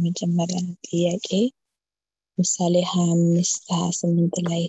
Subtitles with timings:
[0.00, 1.28] በመጀመሪያ ጥያቄ
[2.38, 4.62] ምሳሌ ሀያ አምስት ሀያ ስምንት ላይ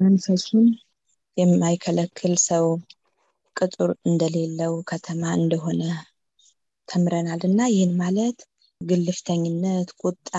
[0.00, 0.66] መንፈሱን
[1.36, 2.66] የማይከለክል ሰው
[3.56, 5.82] ቅጥር እንደሌለው ከተማ እንደሆነ
[6.88, 8.38] ተምረናል እና ይህን ማለት
[8.80, 10.30] ግልፍተኝነት፣ ቁጣ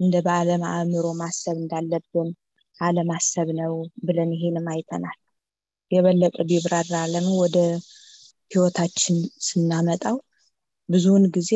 [0.00, 2.30] እንደ በዓለም አእምሮ ማሰብ እንዳለብን
[2.78, 5.18] አለማሰብ ነው ብለን ይሄንም አይተናል።
[5.90, 7.56] የበለጠ ቢብራራ ለምን ወደ
[8.50, 9.16] ህይወታችን
[9.46, 10.16] ስናመጣው
[10.90, 11.50] ብዙውን ጊዜ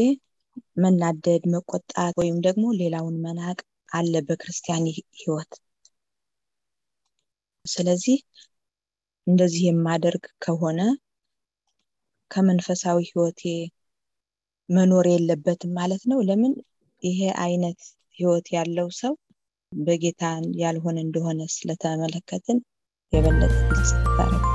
[0.77, 3.59] መናደድ፣ መቆጣት ወይም ደግሞ ሌላውን መናቅ
[3.93, 4.85] አለ በክርስቲያን
[5.19, 5.53] ህይወት።
[7.65, 8.19] ስለዚህ
[9.27, 10.81] እንደዚህ የማደርግ ከሆነ
[12.31, 13.43] ከመንፈሳዊ ህይወቴ
[14.69, 16.55] መኖር የለበትም ማለት ነው። ለምን
[17.03, 17.81] ይሄ አይነት
[18.19, 19.15] ህይወት ያለው ሰው
[19.73, 20.23] በጌታ
[20.61, 22.61] ያልሆነ እንደሆነ ስለተመለከትን
[23.13, 24.54] የበለጠ ግልጽ ታደረግ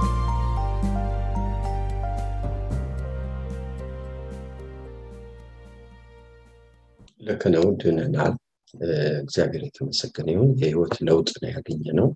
[7.29, 8.33] ልክ ነው። ድነናል።
[9.23, 12.07] እግዚአብሔር የተመሰገነ ይሁን። የህይወት ለውጥ ነው ያገኘ ነው።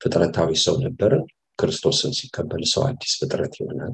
[0.00, 1.12] ፍጥረታዊ ሰው ነበር።
[1.58, 3.92] ክርስቶስን ሲቀበል ሰው አዲስ ፍጥረት ይሆናል።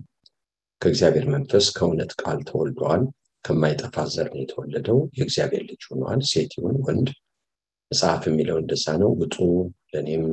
[0.83, 3.03] ከእግዚአብሔር መንፈስ ከእውነት ቃል ተወልደዋል።
[3.45, 7.09] ከማይጠፋ ዘር ነው የተወለደው። የእግዚአብሔር ልጅ ሆነዋል። ሴት ይሁን ወንድ።
[7.91, 9.37] መጽሐፍ የሚለው እንደዛ ነው። ውጡ፣
[9.93, 10.25] ለእኔም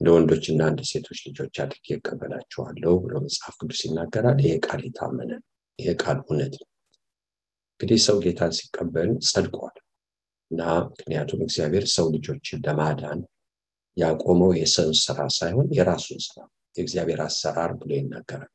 [0.00, 5.30] እንደ ወንዶችና እንደ ሴቶች ልጆች አድርጌ እቀበላችኋለሁ ብሎ መጽሐፍ ቅዱስ ይናገራል። ይሄ ቃል የታመነ
[5.78, 6.68] ይሄ ቃል እውነት ነው።
[7.80, 9.76] እንግዲህ ሰው ጌታን ሲቀበል ጸድቋል
[10.50, 13.20] እና ምክንያቱም እግዚአብሔር ሰው ልጆችን ለማዳን
[13.96, 16.38] ያቆመው የሰውን ስራ ሳይሆን የራሱን ስራ
[16.74, 18.50] የእግዚአብሔር አሰራር ብሎ ይናገራል።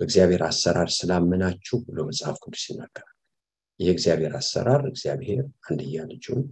[0.00, 3.12] በእግዚአብሔር አሰራር ስላመናችሁ ብሎ መጽሐፍ ቅዱስ ይናገራል።
[3.80, 6.42] ይህ እግዚአብሔር አሰራር እግዚአብሔር አንድያ ልጁን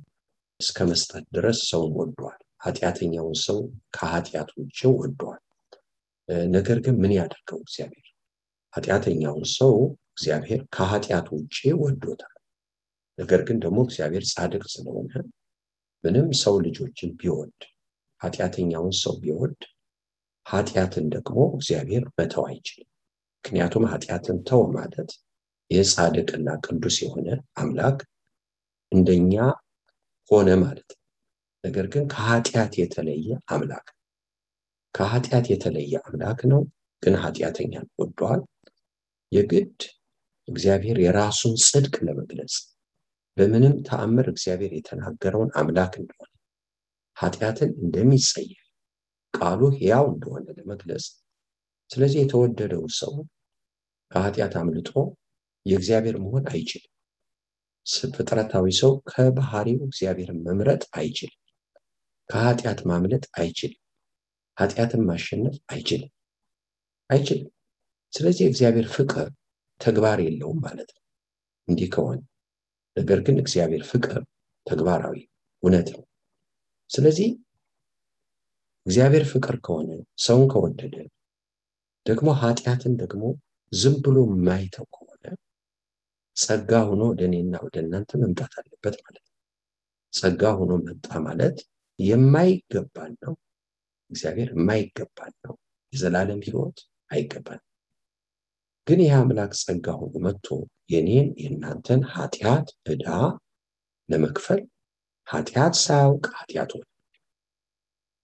[0.60, 3.59] እስከ መስጠት ድረስ ሰውን ወዷል። ኃጢአተኛውን ሰው
[3.97, 5.41] ከኃጢአት ውጭ ወዷል።
[6.50, 8.06] ነገር ግን ምን ያደርገው እግዚአብሔር
[8.75, 9.75] ኃጢአተኛውን ሰው
[10.16, 12.34] እግዚአብሔር ከኃጢአት ውጭ ወዶታል።
[13.19, 15.12] ነገር ግን ደግሞ እግዚአብሔር ጻድቅ ስለሆነ
[16.04, 17.58] ምንም ሰው ልጆችን ቢወድ
[18.20, 19.58] ኃጢአተኛውን ሰው ቢወድ
[20.47, 22.88] ኃጢአትን ደግሞ እግዚአብሔር መተው አይችልም።
[23.44, 25.10] ምክንያቱም ኃጢአትን ተው ማለት
[25.70, 27.99] ይህ ጻድቅና ቅዱስ የሆነ አምላክ
[28.93, 29.34] እንደኛ
[30.31, 31.00] ሆነ ማለት ነው።
[31.64, 33.87] ነገር ግን ከኃጢአት የተለየ አምላክ
[34.94, 36.62] ከኃጢአት የተለየ አምላክ ነው።
[37.02, 38.43] ግን ኃጢአተኛን ወዷል።
[39.32, 39.78] የግድ
[40.49, 42.55] እግዚአብሔር የራሱን ጽድቅ ለመግለጽ
[43.37, 46.31] በምንም ተአምር እግዚአብሔር የተናገረውን አምላክ እንደሆነ
[47.17, 48.61] ኃጢአትን እንደሚጸየፍ
[49.35, 51.06] ቃሉ ሕያው እንደሆነ ለመግለጽ
[51.91, 53.14] ስለዚህ የተወደደው ሰው
[54.11, 54.91] ከኃጢአት አምልጦ
[55.67, 56.90] የእግዚአብሔር መሆን አይችልም።
[58.12, 61.40] ፍጥረታዊ ሰው ከባህሪው እግዚአብሔርን መምረጥ አይችልም።
[62.31, 63.81] ከኃጢአት ማምለጥ አይችልም።
[64.56, 66.11] ኃጢአትን ማሸነፍ አይችልም
[67.11, 67.49] አይችልም።
[68.12, 69.29] ስለዚህ የእግዚአብሔር ፍቅር
[69.81, 71.03] ተግባር የለውም ማለት ነው።
[71.69, 72.19] እንዲህ ከሆነ
[72.97, 74.19] ነገር ግን እግዚአብሔር ፍቅር
[74.67, 75.17] ተግባራዊ
[75.62, 76.03] እውነት ነው።
[76.91, 77.29] ስለዚህ
[78.87, 79.91] እግዚአብሔር ፍቅር ከሆነ
[80.25, 80.97] ሰውን ከወደደ
[82.06, 83.23] ደግሞ ኃጢአትን ደግሞ
[83.73, 85.25] ዝም ብሎ የማይተው ከሆነ
[86.37, 89.35] ጸጋ ሆኖ ወደ እኔና ወደ እናንተ መምጣት አለበት ማለት ነው።
[90.12, 91.56] ጸጋ ሆኖ መጣ ማለት
[91.99, 93.35] የማይገባን ነው።
[94.11, 95.55] እግዚአብሔር የማይገባን ነው።
[95.93, 96.79] የዘላለም ሕይወት
[97.11, 97.62] አይገባን።
[98.86, 100.46] ግን ይህ አምላክ ጸጋ ሆኖ መጥቶ
[100.92, 103.06] የኔን የእናንተን ኃጢአት ዕዳ
[104.08, 104.60] ለመክፈል
[105.26, 106.84] ኃጢአት ሳያውቅ ኃጢአት ሆነ።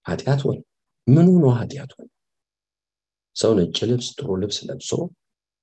[0.06, 0.58] ኃጢአት ሆነ።
[1.06, 2.08] ምኑ ነው ኃጢአት ሆነ?
[3.36, 4.90] ሰው ነጭ ልብስ ጥሩ ልብስ ለብሶ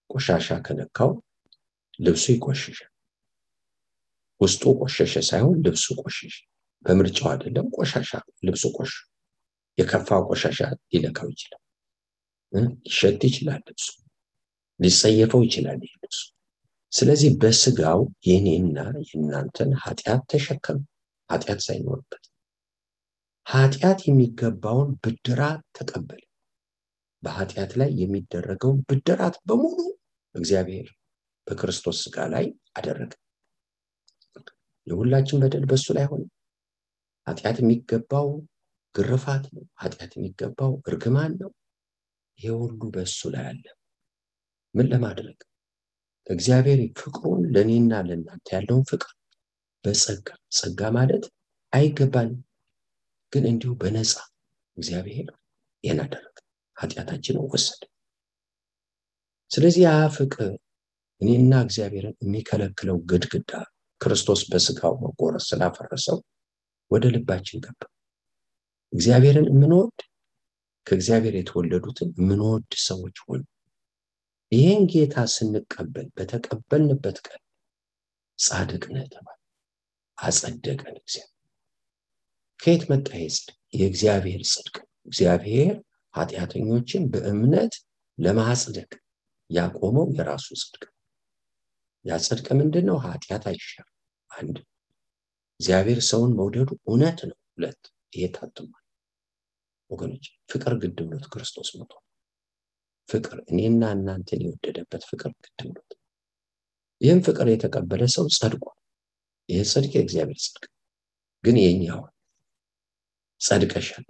[0.10, 1.12] ቆሻሻ ከነካው
[2.00, 2.92] ልብሱ ይቆሽሻል።
[4.42, 6.36] ውስጡ ቆሸሸ ሳይሆን ልብሱ ቆሸሸ።
[6.86, 8.12] በምርጫው አይደለም፣ ቆሻሻ
[8.46, 8.94] ልብሱ ቆሽ
[9.78, 10.60] የከፋ ቆሻሻ
[10.92, 11.62] ሊለካው ይችላል።
[12.54, 13.88] ሊሸት ይችላል ልብሱ፣
[14.80, 16.20] ሊጸየፈው ይችላል ልብሱ።
[16.94, 20.80] ስለዚህ በስጋው የኔና የእናንተን ኃጢአት ተሸከመ፣
[21.30, 22.24] ኃጢአት ሳይኖርበት
[23.48, 26.22] ኃጢአት የሚገባውን ብድራት ተቀበለ።
[27.24, 29.78] በኃጢአት ላይ የሚደረገውን ብድራት በሙሉ
[30.36, 30.88] እግዚአብሔር
[31.48, 32.46] በክርስቶስ ስጋ ላይ
[32.76, 33.14] አደረገ።
[34.88, 36.24] የሁላችን በደል በሱ ላይ ሆነ።
[37.28, 38.28] ኃጢአት የሚገባው
[38.96, 41.52] ግርፋት ነው። ኃጢአት የሚገባው እርግማን ነው።
[42.40, 43.66] ይሄ ሁሉ በእሱ ላይ አለ።
[44.76, 45.38] ምን ለማድረግ
[46.28, 49.12] እግዚአብሔር ፍቅሩን ለእኔና ለእናንተ ያለውን ፍቅር
[49.86, 50.28] በጸጋ
[50.58, 51.26] ጸጋ ማለት
[51.74, 52.40] አይገባንም፣
[53.34, 54.14] ግን እንዲሁ በነፃ
[54.78, 55.28] እግዚአብሔር
[55.84, 56.36] ይህን አደረገ።
[56.78, 57.82] ኃጢአታችንን ወሰደ።
[59.52, 60.50] ስለዚህ ያ ፍቅር
[61.22, 63.52] እኔና እግዚአብሔርን የሚከለክለው ግድግዳ
[64.02, 66.18] ክርስቶስ በስጋው መቆረስ ስላፈረሰው
[66.92, 67.80] ወደ ልባችን ገባ።
[68.94, 69.98] እግዚአብሔርን የምንወድ
[70.88, 73.42] ከእግዚአብሔር የተወለዱትን የምንወድ ሰዎች ሆኑ።
[74.52, 77.42] ይህን ጌታ ስንቀበል በተቀበልንበት ቀን
[78.40, 79.38] ጻድቅ ነህ ተባለ።
[80.18, 81.34] አጸደቀን እግዚአብሔር።
[82.60, 83.08] ከየት መጣ?
[83.74, 85.74] የእግዚአብሔር ጽድቅ። እግዚአብሔር
[86.14, 87.74] ኃጢአተኞችን በእምነት
[88.18, 88.90] ለማጽደቅ
[89.50, 90.84] ያቆመው የራሱ ጽድቅ።
[92.06, 92.98] ያ ጽድቅ ምንድን ነው?
[93.06, 93.88] ኃጢአት አይሻር።
[94.30, 94.56] አንድ
[95.60, 97.82] እግዚአብሔር ሰውን መውደዱ እውነት ነው። ሁለት
[98.14, 98.84] ይሄ ታትሟል።
[99.92, 101.00] ወገኖች ፍቅር ግድ
[101.34, 101.92] ክርስቶስ ሞቶ
[103.10, 105.32] ፍቅር እኔና እናንተን የወደደበት ፍቅር
[105.62, 105.92] ብሎት
[107.02, 108.78] ይህም ፍቅር የተቀበለ ሰው ጸድቋል።
[109.50, 110.64] ይህ ጽድቅ የእግዚአብሔር ጽድቅ
[111.44, 112.12] ግን የኛውን
[113.42, 114.06] ጸድቀሻል፣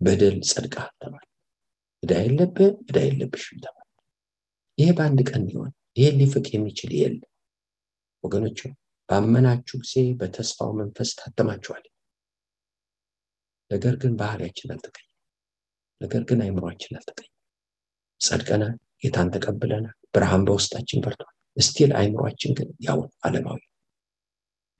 [0.00, 1.24] በደል ጸድቀሃል ተባለ።
[2.02, 3.86] ዕዳ የለብህም፣ ዕዳ የለብሽም ተባለ።
[4.78, 7.30] ይሄ በአንድ ቀን ይሆን ይሄ ሊፍቅ የሚችል የለም
[8.24, 8.60] ወገኖች።
[9.08, 11.84] ባመናችሁ ጊዜ በተስፋው መንፈስ ታተማችኋል።
[13.70, 15.12] ነገር ግን ባህሪያችን አልተቀየም።
[16.00, 17.32] ነገር ግን አይምሯችን አልተቀየም።
[18.20, 23.60] ጸድቀናል፣ ጌታን ተቀብለናል፣ ብርሃን በውስጣችን በርቷል። እስቲል አይምሯችን ግን ያው ዓለማዊ።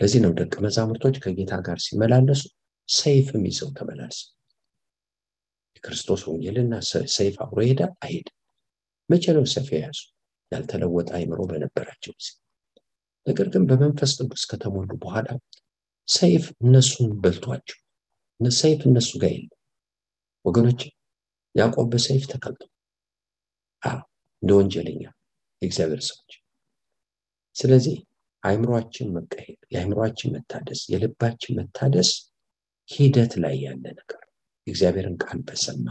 [0.01, 2.43] ለዚህ ነው ደቀ መዛሙርቶች ከጌታ ጋር ሲመላለሱ
[2.89, 4.33] ሰይፍም ይዘው ተመላልሰው
[5.77, 6.75] የክርስቶስ ወንጌልና
[7.17, 8.35] ሰይፍ አብሮ ይሄዳል አይሄድም?
[9.11, 9.99] መቼ ነው ሰይፍ የያዙ?
[10.53, 12.29] ያልተለወጠ አይምሮ በነበራቸው ጊዜ።
[13.27, 15.29] ነገር ግን በመንፈስ ቅዱስ ከተሞሉ በኋላ
[16.09, 17.79] ሰይፍ እነሱን በልቷቸው
[18.41, 19.53] ሰይፍ እነሱ ጋር የለም
[20.45, 20.81] ወገኖች።
[21.55, 22.63] ያዕቆብ በሰይፍ ተቀልጦ
[24.43, 25.03] እንደ ወንጀለኛ
[25.63, 26.33] የእግዚአብሔር ሰዎች።
[27.57, 27.97] ስለዚህ
[28.43, 32.11] አይምሯችን መቀየር፣ የአይምሯችን መታደስ፣ የልባችን መታደስ
[32.89, 34.23] ሂደት ላይ ያለ ነገር
[34.67, 35.87] የእግዚአብሔርን ቃል በሰማ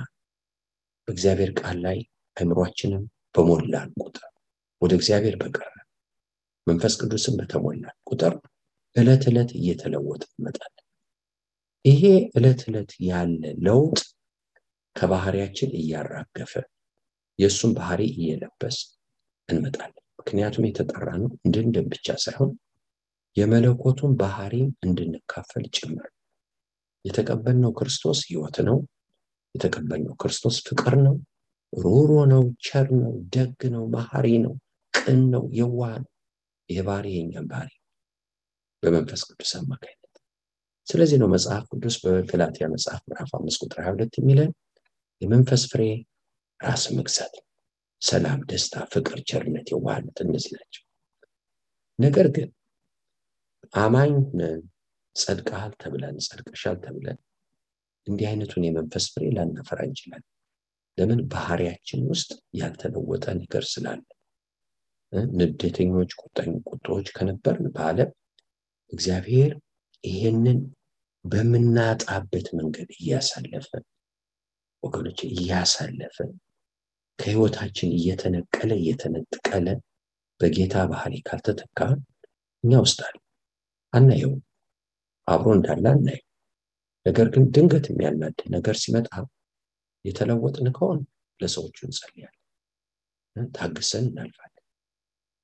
[1.07, 1.97] በእግዚአብሔር ቃል ላይ
[2.37, 3.03] አይምሯችንን
[3.35, 4.29] በሞላን ቁጥር
[4.81, 5.71] ወደ እግዚአብሔር በቀረ
[6.67, 8.33] መንፈስ ቅዱስን በተሞላን ቁጥር
[8.95, 10.83] ዕለት ዕለት እየተለወጠ እንመጣለን።
[11.85, 12.01] ይሄ
[12.37, 13.99] ዕለት ዕለት ያለ ለውጥ
[14.95, 16.53] ከባህሪያችን እያራገፈ
[17.39, 18.77] የእሱን ባህሪ እየለበስ
[19.49, 22.51] እንመጣለን። ምክንያቱም የተጠራ ነው እንድንድን ብቻ ሳይሆን
[23.37, 26.09] የመለኮቱን ባህሪም እንድንካፈል ጭምር።
[27.05, 28.77] የተቀበልነው ክርስቶስ ሕይወት ነው።
[29.55, 31.15] የተቀበልነው ክርስቶስ ፍቅር ነው።
[31.73, 34.53] ሩሮ ነው፣ ቸር ነው፣ ደግ ነው፣ መሐሪ ነው፣
[34.93, 36.11] ቅን ነው፣ የዋህ ነው።
[36.69, 37.71] ይህ ባህሪ የኛም ባህሪ
[38.83, 40.01] በመንፈስ ቅዱስ አማካኝነት።
[40.87, 44.51] ስለዚህ ነው መጽሐፍ ቅዱስ በገላትያ መጽሐፍ ምዕራፍ አምስት ቁጥር ሀያ ሁለት የሚለን
[45.21, 45.81] የመንፈስ ፍሬ
[46.65, 47.33] ራስ መግዛት፣
[48.01, 50.83] ሰላም፣ ደስታ፣ ፍቅር፣ ቸርነት፣ የዋህነት እነዚህ ናቸው።
[51.99, 52.49] ነገር ግን
[53.73, 54.61] አማኝ ነን
[55.15, 57.17] ጸድቀሃል ተብለን ጸድቀሻል ተብለን
[58.07, 60.29] እንዲህ አይነቱን የመንፈስ ፍሬ ላናፈራ እንችላለን።
[60.97, 61.19] ለምን?
[61.31, 64.01] ባህሪያችን ውስጥ ያልተለወጠ ነገር ስላለ።
[65.33, 66.11] ንዴተኞች፣
[66.69, 68.09] ቁጣዎች ከነበርን በዓለም
[68.93, 69.51] እግዚአብሔር
[70.03, 70.59] ይሄንን
[71.25, 73.69] በምናጣበት መንገድ እያሳለፈ
[74.83, 76.17] ወገኖች እያሳለፈ
[77.19, 79.67] ከህይወታችን እየተነቀለ እየተነጥቀለ
[80.41, 81.79] በጌታ ባህሪ ካልተተካ
[82.63, 83.15] እኛ ውስጥ አለ
[83.93, 84.41] አናየውም፣
[85.27, 86.25] አብሮ እንዳለ አናየው።
[87.05, 89.09] ነገር ግን ድንገት የሚያናድ ነገር ሲመጣ
[90.05, 90.99] የተለወጥን ከሆን
[91.39, 92.41] ለሰዎቹ እንጸልያለን፣
[93.55, 94.51] ታግሰን እናልፋለን።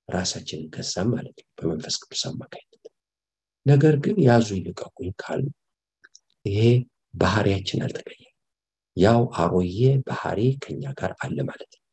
[0.09, 2.85] ራሳችንን ከዛም ማለት ነው በመንፈስ ቅዱስ አማካኝነት።
[3.65, 5.41] ነገር ግን ያዙ ይልቀቁኝ ካል
[6.45, 6.59] ይሄ
[7.13, 8.30] ባህሪያችን አልተቀየም።
[8.98, 11.83] ያው አሮዬ ባህሪ ከኛ ጋር አለ ማለት ነው።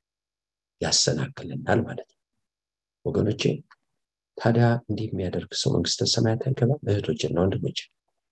[0.80, 2.18] ያሰናክልናል ማለት ነው።
[3.04, 3.42] ወገኖቼ
[4.38, 7.78] ታዲያ እንዲህ የሚያደርግ ሰው መንግስተ ሰማያት አይገባም። እህቶችና ወንድሞች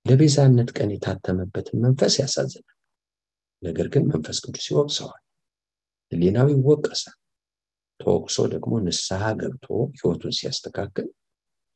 [0.06, 2.76] ለቤዛነት ቀን የታተመበትን መንፈስ ያሳዝናል።
[3.62, 5.22] ነገር ግን መንፈስ ቅዱስ ይወቅሰዋል፣
[6.12, 7.16] ህሊናው ይወቀሳል።
[8.00, 11.06] ተወቅሶ ደግሞ ንስሐ ገብቶ ህይወቱን ሲያስተካክል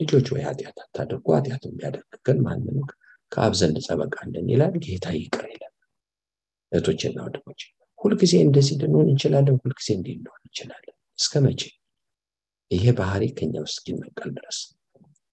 [0.00, 2.78] ልጆች ወይ ኃጢአት አታደርጉ፣ ኃጢአትን ቢያደርግ ግን ማንም
[3.32, 5.69] ከአብ ዘንድ ጠበቃ አለን ይላል። ጌታ ይቅር ይላል።
[6.72, 7.60] እህቶችና ወንድሞች
[7.98, 11.62] ሁልጊዜ እንደዚህ ልንሆን እንችላለን። ሁልጊዜ እንዲህ ልንሆን እንችላለን። እስከ መቼ?
[12.70, 14.58] ይሄ ባህሪ ከኛ ውስጥ እስኪነቀል ድረስ።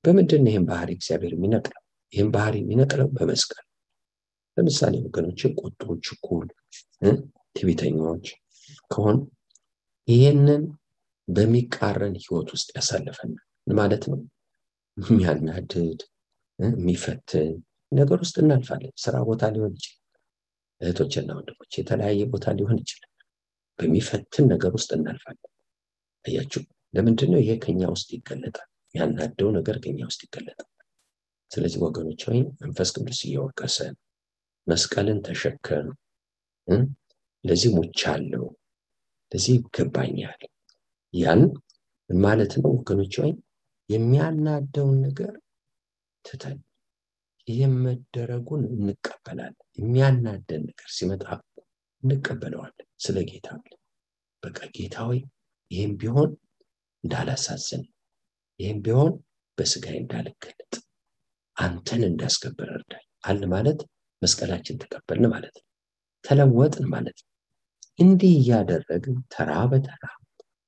[0.03, 1.82] በምንድን ይህን ባህሪ እግዚአብሔር የሚነቅለው?
[2.13, 3.63] ይህን ባህሪ የሚነቅለው በመስቀል።
[4.58, 6.48] ለምሳሌ ወገኖች ቁጦች፣ ችኩል፣
[7.56, 8.25] ትዕቢተኞች
[8.91, 9.17] ከሆን
[10.08, 10.63] ይህንን
[11.27, 13.44] በሚቃረን ህይወት ውስጥ ያሳልፈናል
[13.75, 14.20] ማለት ነው።
[14.98, 16.01] የሚያናድድ
[16.60, 17.50] የሚፈትን
[17.91, 20.03] ነገር ውስጥ እናልፋለን። ስራ ቦታ ሊሆን ይችላል።
[20.82, 23.12] እህቶችና ወንድሞች የተለያየ ቦታ ሊሆን ይችላል።
[23.80, 25.52] በሚፈትን ነገር ውስጥ እናልፋለን።
[26.26, 26.62] አያችሁ፣
[26.94, 28.68] ለምንድን ነው ይሄ ከኛ ውስጥ ይገለጣል?
[28.96, 30.70] ያናደው ነገር ከኛ ውስጥ ይገለጣል።
[31.52, 33.94] ስለዚህ ወገኖች ወይ መንፈስ ቅዱስ እየወቀሰን
[34.68, 35.88] መስቀልን ተሸከም፣
[37.44, 38.46] ለዚህ ሙቻለሁ፣
[39.32, 40.42] ለዚህ ይገባኛል።
[41.14, 41.42] ያን
[42.10, 43.32] ማለት ነው ወገኖች ወይ
[43.90, 45.34] የሚያናደውን ነገር
[46.26, 46.58] ትተን
[47.48, 51.24] ይህም መደረጉን እንቀበላለን። የሚያናደን ነገር ሲመጣ
[52.04, 53.48] እንቀበለዋለን። ስለ ጌታ
[54.44, 55.20] በቃ ጌታ ሆይ
[55.72, 56.30] ይህም ቢሆን
[57.04, 57.84] እንዳላሳዝን፣
[58.60, 59.12] ይህም ቢሆን
[59.58, 60.74] በስጋዬ እንዳልገለጥ
[61.58, 63.80] አንተን እንዳስከብር እርዳኝ አል ማለት
[64.22, 65.66] መስቀላችን ተቀበልን ማለት ነው።
[66.25, 67.30] ተለወጥን ማለት ነው።
[68.00, 70.04] እንዲህ እያደረግን ተራ በተራ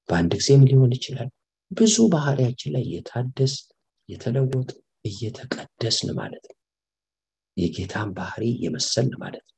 [0.10, 1.30] በአንድ ጊዜም ሊሆን ይችላል
[1.72, 3.54] ብዙ ባህሪያችን ላይ እየታደስ
[4.10, 4.70] የተለወጥ
[5.06, 6.56] እየተቀደስን ማለት ነው።
[7.60, 9.56] የጌታን ባህሪ የመሰልን ማለት ነው።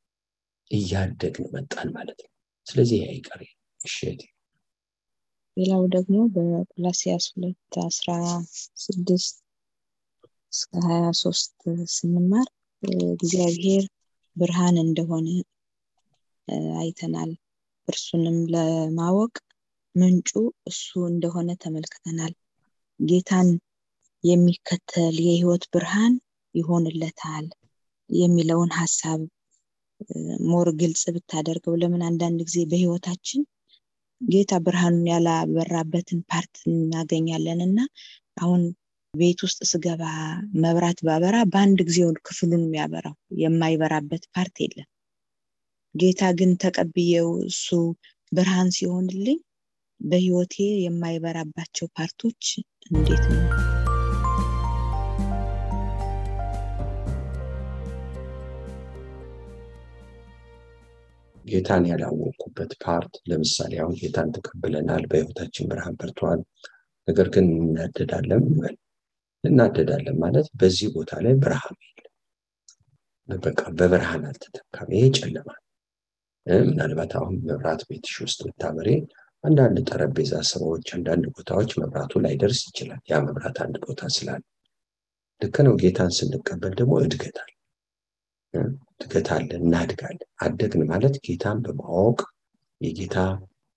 [0.72, 2.32] እያደግን መጣን ማለት ነው።
[2.68, 3.42] ስለዚህ አይቀሬ
[3.80, 4.22] እሸት
[5.58, 8.10] ሌላው ደግሞ በቆላሲያስ ሁለት አስራ
[8.78, 9.36] ስድስት
[10.54, 11.56] እስከ ሀያ ሶስት
[11.94, 12.48] ስንማር
[13.16, 13.84] እግዚአብሔር
[14.36, 15.28] ብርሃን እንደሆነ
[16.78, 17.32] አይተናል።
[17.88, 19.34] እርሱንም ለማወቅ
[19.96, 20.30] ምንጩ
[20.68, 22.34] እሱ እንደሆነ ተመልክተናል።
[23.00, 23.50] ጌታን
[24.24, 26.14] የሚከተል የህይወት ብርሃን
[26.56, 27.46] ይሆንለታል
[28.12, 29.22] የሚለውን ሀሳብ
[30.50, 33.42] ሞር ግልጽ ብታደርገው። ለምን አንዳንድ ጊዜ በህይወታችን
[34.22, 37.80] ጌታ ብርሃኑን ያላበራበትን part እናገኛለን እና
[38.38, 38.62] አሁን
[39.14, 40.04] ቤት ውስጥ ስገባ
[40.64, 44.88] መብራት ባበራ በአንድ ጊዜው ክፍሉን የሚያበራው የማይበራበት part የለም።
[45.96, 47.68] ጌታ ግን ተቀብዬው እሱ
[48.32, 49.40] ብርሃን ሲሆንልኝ
[50.02, 52.44] በህይወቴ የማይበራባቸው part ኦች
[52.92, 53.42] እንዴት ነው?
[61.52, 66.42] ጌታን ያላወቅኩበት part ለምሳሌ አሁን ጌታን ተቀብለናል፣ በህይወታችን ብርሃን በርተዋል።
[67.08, 68.76] ነገር ግን እናደዳለን ይበል
[69.44, 72.14] እናደዳለን ማለት በዚህ ቦታ ላይ ብርሃን የለም።
[73.30, 75.50] በቃ በብርሃን አልተተካም። ይሄ ጨለማ
[76.66, 78.88] ምናልባት አሁን መብራት ቤትሽ ውስጥ ብታበሬ
[79.44, 84.42] አንዳንድ ጠረጴዛ ስራዎች፣ አንዳንድ ቦታዎች መብራቱ ላይደርስ ይችላል። ያ መብራት አንድ ቦታ ስላለ
[85.42, 87.38] ልክ ነው። ጌታን ስንቀበል ደግሞ እድገት
[88.54, 92.20] አለ፣ እናድጋለን። አደግን ማለት ጌታን በማወቅ
[92.82, 93.18] የጌታ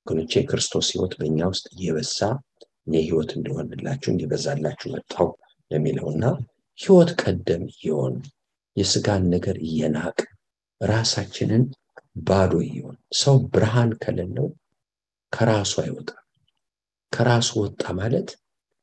[0.07, 2.19] ወገኖቼ ክርስቶስ ህይወት በእኛ ውስጥ እየበዛ
[2.87, 5.29] እኔ ህይወት እንዲሆንላችሁ እንዲበዛላችሁ መጣው
[5.71, 6.25] ለሚለውና
[6.79, 8.17] ህይወት ቀደም እየሆን
[8.77, 10.19] የስጋን ነገር እየናቅ
[10.81, 11.65] ራሳችንን
[12.23, 14.49] ባዶ እየሆን ሰው ብርሃን ከሌለው
[15.33, 16.21] ከራሱ አይወጣም።
[17.13, 18.29] ከራሱ ወጣ ማለት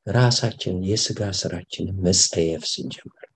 [0.06, 3.26] ራሳችንን የስጋ ስራችንን መጸየፍ ስንጀምር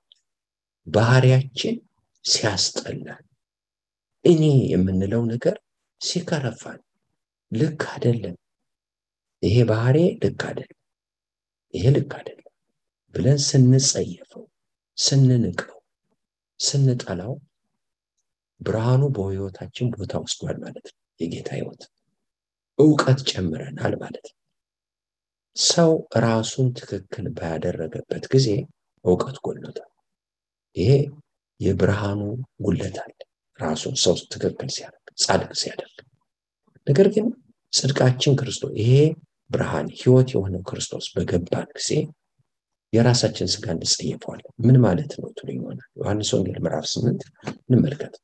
[0.86, 1.76] ባህሪያችን
[2.26, 3.24] ሲያስጠላል
[4.24, 4.42] እኔ
[4.72, 5.56] የምንለው ነገር
[6.00, 6.78] ሲከረፋል
[7.52, 8.36] ልክ አይደለም፣
[9.42, 10.78] ይሄ ባህሪ ልክ አይደለም፣
[11.74, 12.52] ይሄ ልክ አይደለም
[13.14, 14.44] ብለን ስንጸየፈው፣
[14.98, 15.78] ስንንቀው፣
[16.60, 17.34] ስንጠላው
[18.60, 21.82] ብርሃኑ በህይወታችን ቦታ ወስዷል ማለት ነው። የጌታ ህይወት
[22.78, 24.36] እውቀት ጨምረናል ማለት ነው።
[25.56, 25.92] ሰው
[26.24, 28.48] ራሱን ትክክል ባያደረገበት ጊዜ
[29.04, 29.90] እውቀት ጎሎታል።
[30.76, 30.90] ይሄ
[31.60, 32.20] የብርሃኑ
[32.64, 33.12] ጉለት አለ።
[33.58, 35.96] ራሱን ሰው ትክክል ሲያደርግ ጻድቅ ሲያደርግ፣
[36.86, 37.26] ነገር ግን
[37.72, 38.92] ጽድቃችን ክርስቶስ ይሄ
[39.50, 41.90] ብርሃን ህይወት የሆነው ክርስቶስ በገባን ጊዜ
[42.92, 47.22] የራሳችን ስጋ እንጸየፈዋለን። ምን ማለት ነው ትሉ ይሆናል። ዮሐንስ ወንጌል ምዕራፍ ስምንት
[47.62, 48.14] እንመልከት።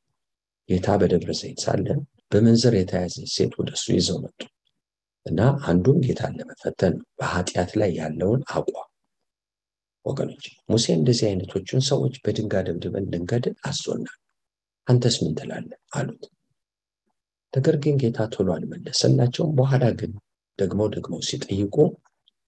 [0.69, 1.87] ጌታ በደብረ ዘይት ሳለ
[2.31, 4.39] በምንዝር የተያዘች ሴት ወደ እሱ ይዘው መጡ
[5.25, 8.89] እና አንዱም ጌታን ለመፈተን በኃጢአት ላይ ያለውን አቋም
[10.05, 14.17] ወገኖች ሙሴ እንደዚህ አይነቶቹን ሰዎች በድንጋይ ደብድበን ልንገድል አዞናል
[14.87, 15.77] አንተስ ምን ትላለህ?
[15.93, 16.23] አሉት።
[17.53, 20.11] ነገር ግን ጌታ ቶሎ አልመለሰላቸውም። በኋላ ግን
[20.59, 21.75] ደግሞ ደግሞ ሲጠይቁ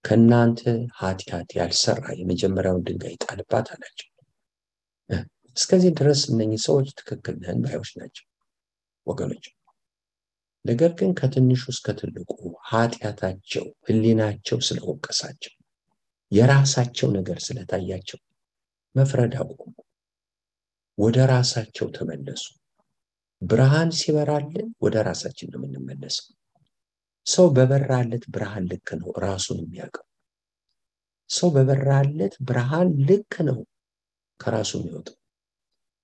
[0.05, 0.61] ከእናንተ
[0.99, 4.09] ኃጢአት ያልሰራ የመጀመሪያውን ድንጋይ ጣልባት አላቸው።
[5.57, 8.25] እስከዚህ ድረስ እነኚህ ሰዎች ትክክል ነን ባዮች ናቸው
[9.07, 9.45] ወገኖች።
[10.65, 12.31] ነገር ግን ከትንሹ እስከ ትልቁ
[12.69, 15.53] ኃጢአታቸው ህሊናቸው ስለወቀሳቸው
[16.31, 18.19] የራሳቸው ነገር ስለታያቸው
[18.95, 19.73] መፍረድ አቆሙ
[20.97, 22.43] ወደ ራሳቸው ተመለሱ።
[23.41, 26.27] ብርሃን ሲበራልን ወደ ራሳችን ነው የምንመለሰው።
[27.27, 30.05] ሰው በበራለት ብርሃን ልክ ነው ራሱን የሚያውቀው።
[31.29, 33.59] ሰው በበራለት ብርሃን ልክ ነው
[34.39, 35.17] ከራሱ የሚወጣው።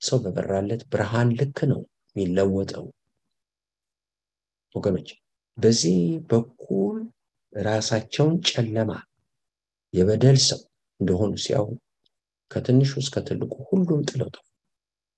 [0.02, 1.82] ሰው በበራለት ብርሃን ልክ ነው
[2.16, 2.86] የሚለወጠው።
[4.76, 5.10] ወገኖች
[5.58, 5.98] በዚህ
[6.30, 6.98] በኩል
[7.54, 8.92] ራሳቸውን ጨለማ
[9.94, 10.62] የበደል ሰው
[11.00, 11.66] እንደሆኑ ሲያው
[12.52, 14.46] ከትንሹ እስከ ትልቁ ሁሉም ጥለውጠው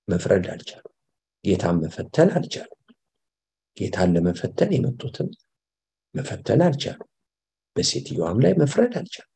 [0.08, 0.86] መፍረድ አልቻሉ
[1.46, 2.70] ጌታን መፈተን አልቻሉ
[3.78, 5.30] ጌታን ለመፈተን የመጡትን
[6.16, 7.00] መፈተን አልቻሉ
[7.76, 9.28] በሴትዮዋም ላይ መፍረድ አልቻሉ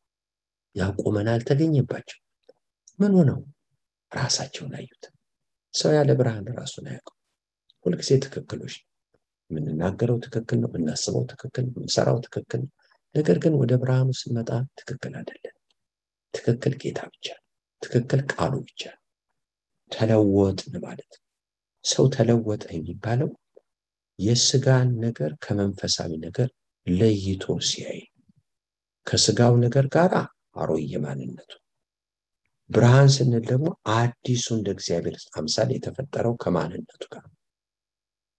[0.76, 2.20] ያቆመን አልተገኘባቸው
[3.00, 3.40] ምን ሆነው?
[4.12, 5.04] ራሳቸውን አዩት።
[5.74, 7.16] ሰው ያለ ብርሃን ራሱን አያውቀው
[7.86, 8.88] ሁልጊዜ ትክክሎች ነው።
[9.50, 12.72] የምንናገረው ትክክል ነው። የምናስበው ትክክል ነው። የምንሰራው ትክክል ነው
[13.18, 15.56] ነገር ግን ወደ ብርሃኑ ስንመጣ ትክክል አይደለም።
[16.34, 17.28] ትክክል ጌታ ብቻ
[17.82, 18.82] ትክክል ቃሉ ብቻ
[19.92, 21.12] ተለወጥን ማለት
[21.86, 23.30] ሰው ተለወጠ የሚባለው
[24.20, 26.50] የስጋን ነገር ከመንፈሳዊ ነገር
[26.88, 28.02] ለይቶ ሲያይ
[29.08, 30.14] ከስጋው ነገር ጋር
[30.62, 31.52] አሮየ ማንነቱ
[32.70, 37.26] ብርሃን ስንል ደግሞ አዲሱ እንደ እግዚአብሔር አምሳል የተፈጠረው ከማንነቱ ጋር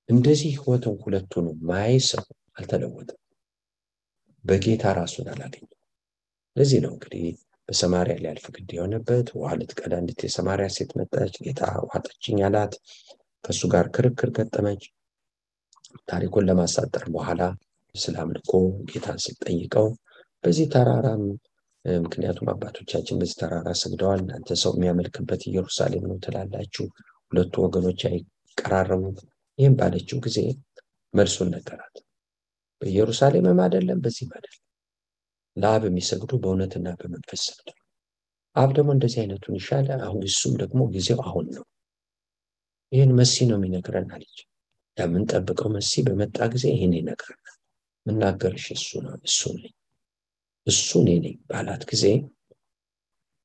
[0.09, 2.25] እንደዚህ ህይወትን ሁለቱን ማይ ሰው
[2.59, 3.19] አልተለወጠም
[4.45, 5.75] በጌታ ራሱን አላገኘም።
[6.57, 7.25] ለዚህ ነው እንግዲህ
[7.69, 12.75] በሰማሪያ ሊያልፍ ግድ የሆነበት ውሃ ልትቀዳ እንድት የሰማሪያ ሴት መጣች። ጌታ ውሃ ጠጭኝ አላት።
[13.45, 14.85] ከእሱ ጋር ክርክር ገጠመች።
[16.09, 17.43] ታሪኩን ለማሳጠር በኋላ
[17.95, 18.53] ስለ አምልኮ
[18.91, 19.87] ጌታን ስትጠይቀው
[20.45, 21.23] በዚህ ተራራም
[21.85, 26.85] ምክንያቱም አባቶቻችን በዚህ ተራራ ሰግደዋል እናንተ ሰው የሚያመልክበት ኢየሩሳሌም ነው ትላላችሁ
[27.33, 29.03] ሁለቱ ወገኖች አይቀራረቡ
[29.59, 30.39] ይህም ባለችው ጊዜ
[31.15, 31.97] መልሱን ነገራት
[32.83, 34.65] በኢየሩሳሌምም አይደለም በዚህም አይደለም።
[35.57, 37.69] ለአብ የሚሰግዱ በእውነትና በመንፈስ ሰግዱ።
[38.57, 41.65] አብ ደግሞ እንደዚህ አይነቱን ይሻለ አሁን እሱም ደግሞ ጊዜው አሁን ነው።
[42.93, 44.39] ይህን መሲ ነው የሚነግረን አለች።
[44.99, 47.57] የምንጠብቀው መሲ በመጣ ጊዜ ይህን ይነግረናል።
[48.07, 49.73] ምናገርሽ እሱ ነው እሱ ነኝ
[50.67, 52.05] እሱ እኔ ነኝ ባላት ጊዜ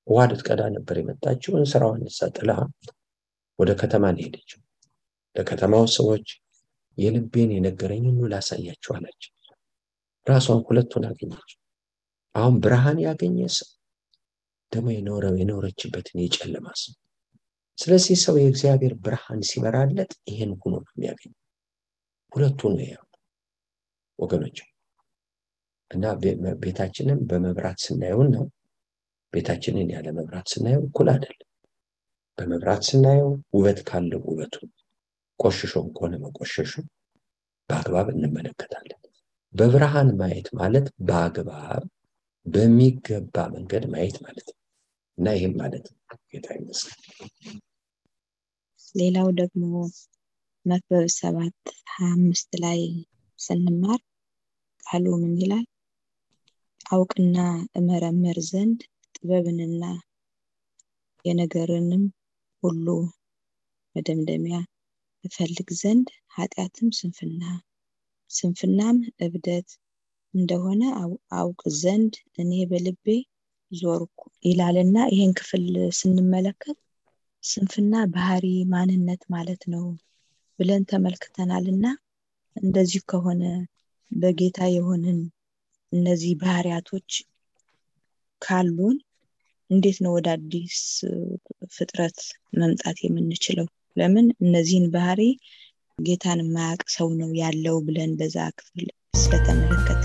[0.07, 2.01] ውሃ ልትቀዳ ነበር የመጣችው እንስራዋን
[2.37, 2.51] ጥላ
[3.59, 4.59] ወደ ከተማ ነው
[5.35, 6.27] ለከተማው ሰዎች
[6.97, 9.31] የልቤን የነገረኝ ሁሉ ላሳያችሁ አላቸው።
[10.27, 11.51] ራሷን ሁለቱን አገኘች
[12.35, 13.69] አሁን ብርሃን ያገኘ ሰው
[14.71, 16.93] ደግሞ የኖረው የኖረችበትን የጨለማ ሰው።
[17.77, 21.33] ስለዚህ ሰው የእግዚአብሔር ብርሃን ሲበራለት ይሄን ሁኖ ነው የሚያገኝ
[22.31, 23.03] ሁለቱ ነው ያው
[24.19, 24.59] ወገኖች።
[25.91, 26.05] እና
[26.63, 28.45] ቤታችንን በመብራት ስናየውን ነው።
[29.33, 31.49] ቤታችንን ያለ መብራት ስናየው እኩል አይደለም።
[32.37, 34.55] በመብራት ስናየው ውበት ካለው ውበቱ
[35.39, 36.73] ቆሽሾም ከሆነ መቆሸሹ
[37.69, 38.99] በአግባብ እንመለከታለን።
[39.55, 41.83] በብርሃን ማየት ማለት በአግባብ
[42.45, 44.59] በሚገባ መንገድ ማየት ማለት ነው።
[45.17, 45.85] እና ይህም ማለት
[46.31, 47.59] ጌታ ይመስገን።
[48.95, 49.63] ሌላው ደግሞ
[50.65, 51.59] መክበብ ሰባት
[51.93, 52.81] ሀያ አምስት ላይ
[53.39, 53.99] ስንማር
[54.83, 55.65] ቃሉ ምን ይላል?
[56.91, 57.37] አውቅና
[57.75, 58.79] እመረመር ዘንድ
[59.15, 59.83] ጥበብንና
[61.25, 62.03] የነገርንም
[62.63, 62.87] ሁሉ
[63.95, 64.57] መደምደሚያ
[65.23, 67.43] እፈልግ ዘንድ ኃጢአትም ስንፍና
[68.31, 69.69] ስንፍናም እብደት
[70.33, 70.83] እንደሆነ
[71.39, 73.05] አውቅ ዘንድ እኔ በልቤ
[73.71, 75.65] ዞርኩ ይላልና ይህን ክፍል
[75.99, 76.77] ስንመለከት
[77.43, 79.85] ስንፍና ባህሪ ማንነት ማለት ነው
[80.59, 81.85] ብለን ተመልክተናል እና
[82.55, 83.43] እንደዚህ ከሆነ
[84.11, 85.19] በጌታ የሆንን
[85.91, 87.09] እነዚህ ባህሪያቶች
[88.41, 88.97] ካሉን
[89.69, 90.77] እንዴት ነው ወደ አዲስ
[91.75, 92.19] ፍጥረት
[92.53, 95.21] መምጣት የምንችለው ለምን እነዚህን ባህሪ
[95.99, 100.03] ጌታን የማያውቅ ሰው ነው ያለው ብለን በዛ ክፍል ስለተመለከተ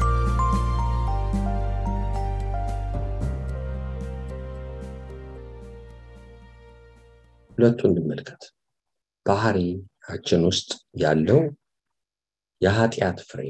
[7.51, 8.43] ሁለቱን እንመልከት።
[9.27, 11.41] ባህሪያችን ውስጥ ያለው
[12.61, 13.41] የኃጢአት ፍሬ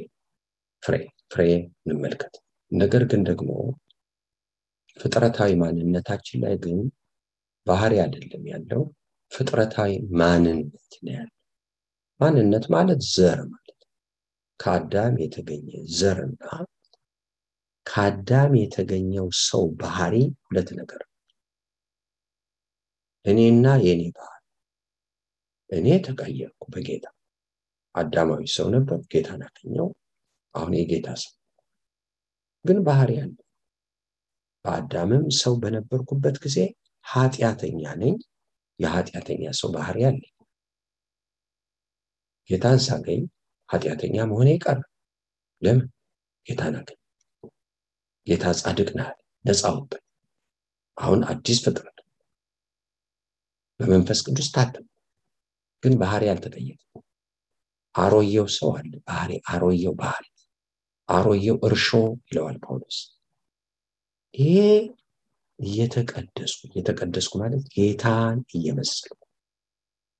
[0.82, 0.96] ፍሬ
[1.32, 1.42] ፍሬ
[1.84, 2.34] እንመልከት።
[2.72, 3.50] ነገር ግን ደግሞ
[4.96, 6.78] ፍጥረታዊ ማንነታችን ላይ ግን
[7.66, 8.82] ባህሪ አይደለም ያለው
[9.32, 11.34] ፍጥረታዊ ማንነት ነው ያለው።
[12.20, 13.80] ማንነት ማለት ዘር ማለት
[14.60, 16.44] ከአዳም የተገኘ ዘርና
[17.86, 20.14] ከአዳም የተገኘው ሰው ባህሪ
[20.46, 21.02] ሁለት ነገር
[23.24, 24.34] እኔና የኔ ባህሪ
[25.70, 27.06] እኔ ተቀየርኩ በጌታ።
[27.94, 29.88] አዳማዊ ሰው ነበር ጌታን አገኘው
[30.54, 31.34] አሁን የጌታ ሰው
[32.64, 33.34] ግን ባህሪ አለ።
[34.64, 36.56] በአዳምም ሰው በነበርኩበት ጊዜ
[37.06, 38.14] ኃጢአተኛ ነኝ
[38.78, 40.32] የኃጢአተኛ ሰው ባህሪ አለኝ
[42.50, 43.22] ጌታን ሳገኝ
[43.68, 44.78] ኃጢአተኛ መሆኔ ቀረ።
[45.62, 45.86] ለምን?
[46.46, 46.98] ጌታን አገኝ
[48.26, 48.88] ጌታ ጻድቅ
[49.44, 49.92] ነፃ ወጣ።
[50.98, 51.98] አሁን አዲስ ፍጥረት
[53.80, 54.86] በመንፈስ ቅዱስ ታተም
[55.82, 57.02] ግን ባህሪ አልተቀየረም
[57.94, 60.24] አሮየው ሰው አለ። ባህሪ አሮየው ባህሪ
[61.08, 61.86] አሮየው እርሾ
[62.28, 62.98] ይለዋል ጳውሎስ።
[64.34, 64.56] ይሄ
[65.58, 69.20] እየተቀደስኩ እየተቀደስኩ ማለት ጌታን እየመሰልኩ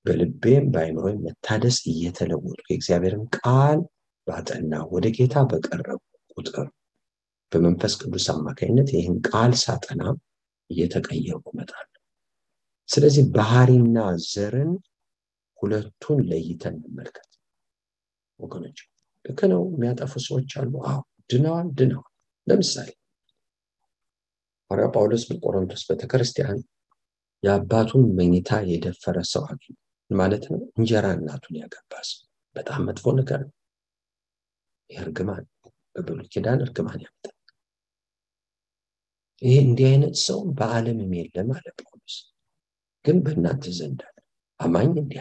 [0.05, 3.79] በልቤም በአይምሮም መታደስ እየተለወጡ የእግዚአብሔርን ቃል
[4.27, 5.99] ባጠና ወደ ጌታ በቀረቡ
[6.35, 6.67] ቁጥር
[7.51, 10.01] በመንፈስ ቅዱስ አማካኝነት ይህን ቃል ሳጠና
[10.69, 11.85] እየተቀየርኩ እመጣለሁ።
[12.89, 13.97] ስለዚህ ባህሪና
[14.27, 14.71] ዘርን
[15.61, 17.29] ሁለቱን ለይተን እንመልከት
[18.39, 18.79] ወገኖች
[19.25, 19.61] ልክ ነው?
[19.73, 20.73] የሚያጠፉ ሰዎች አሉ?
[20.85, 20.99] አዎ
[21.31, 22.11] ድነዋል ድነዋል።
[22.47, 22.89] ለምሳሌ
[24.71, 26.57] ሐዋርያ ጳውሎስ በቆሮንቶስ ቤተክርስቲያን
[27.43, 29.75] የአባቱን መኝታ የደፈረ ሰው አገኘ
[30.09, 30.59] ማለት ነው?
[30.77, 32.19] እንጀራ እናቱን ያገባ ሰው።
[32.55, 33.55] በጣም መጥፎ ነገር ነው።
[34.89, 35.43] ይህ እርግማን
[35.95, 37.35] በብሉይ ኪዳን እርግማን ያመጣል።
[39.41, 42.15] ይሄ እንዲህ አይነት ሰው በዓለምም የለም አለ ጳውሎስ።
[43.05, 44.17] ግን በእናንተ ዘንድ አለ።
[44.59, 45.19] አማኝ እንዲህ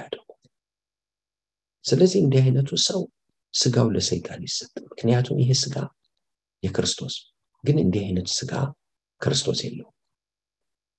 [1.84, 3.00] ስለዚህ እንዲህ አይነቱ ሰው
[3.54, 5.76] ስጋው ለሰይጣን ይሰጥ። ምክንያቱም ይሄ ስጋ
[6.62, 7.14] የክርስቶስ
[7.64, 8.52] ግን እንዲህ አይነት ስጋ
[9.20, 9.88] ክርስቶስ የለው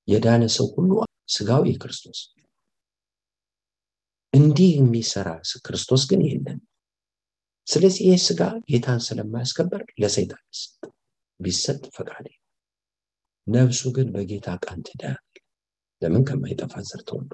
[0.07, 0.91] የዳነ ሰው ሁሉ
[1.29, 2.19] ስጋው የክርስቶስ
[4.33, 5.29] እንዲህ የሚሰራ
[5.65, 6.59] ክርስቶስ ግን የለን
[7.67, 10.83] ስለዚህ ይህ ስጋ ጌታን ስለማያስከበር ለሰይጣን ይሰጥ
[11.39, 12.25] ቢሰጥ ፈቃድ
[13.47, 15.17] ነብሱ ግን በጌታ ቃን ትዳር
[16.01, 16.23] ለምን?
[16.27, 17.31] ከማይጠፋ ዘር ተወልዶ።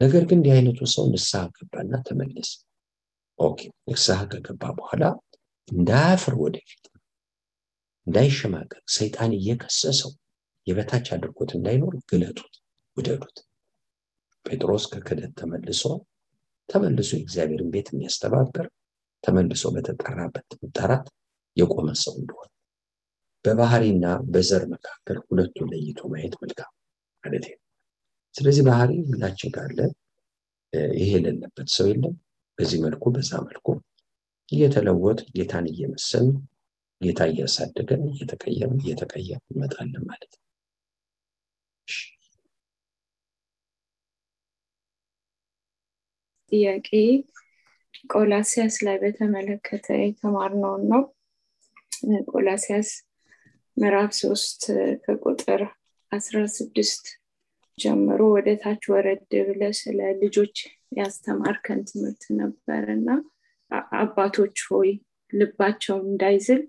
[0.00, 2.50] ነገር ግን እንዲህ አይነቱ ሰው ንስሐ ገባና ተመለስ
[3.38, 5.02] okay ንስሐ ከገባ በኋላ
[5.68, 6.84] እንዳያፍር ወደፊት
[8.06, 10.12] እንዳይሸማቀቅ ሰይጣን እየከሰሰው
[10.66, 12.54] የበታች አድርጎት እንዳይኖር ግለጡት
[12.96, 13.36] ውደዱት።
[14.46, 15.82] ጴጥሮስ ከክደት ተመልሶ
[16.68, 18.66] ተመልሶ የእግዚአብሔርን ቤት የሚያስተባበር
[19.24, 21.06] ተመልሶ በተጠራበት መጠራት
[21.56, 22.50] የቆመ ሰው እንደሆነ
[23.44, 26.72] በባህሪና በዘር መካከል ሁለቱን ለይቶ ማየት መልካም
[27.24, 27.44] ማለት
[28.34, 29.78] ስለዚህ ባህሪ ሁላችን ካለ
[30.94, 32.14] ይሄ የሌለበት ሰው የለም።
[32.58, 33.66] በዚህ መልኩ በዛ መልኩ
[34.48, 36.26] እየተለወጥ ጌታን እየመሰል
[37.00, 40.42] ጌታ እያሳደገን እየተቀየም እየተቀየም እንመጣለን ማለት ነው።
[46.52, 46.88] ጥያቄ
[48.12, 51.02] ቆላሲያስ ላይ በተመለከተ የተማርነውን ነው።
[52.30, 52.88] ቆላሲያስ
[53.76, 54.62] ምዕራፍ ሶስት
[55.04, 55.62] ከቁጥር
[56.12, 57.04] አስራ ስድስት
[57.78, 60.56] ጀምሮ ወደ ታች ወረድ ብለ ስለ ልጆች
[60.98, 63.08] ያስተማርከን ትምህርት ነበር እና
[64.00, 64.90] አባቶች ሆይ
[65.32, 66.62] ልባቸው እንዳይዝል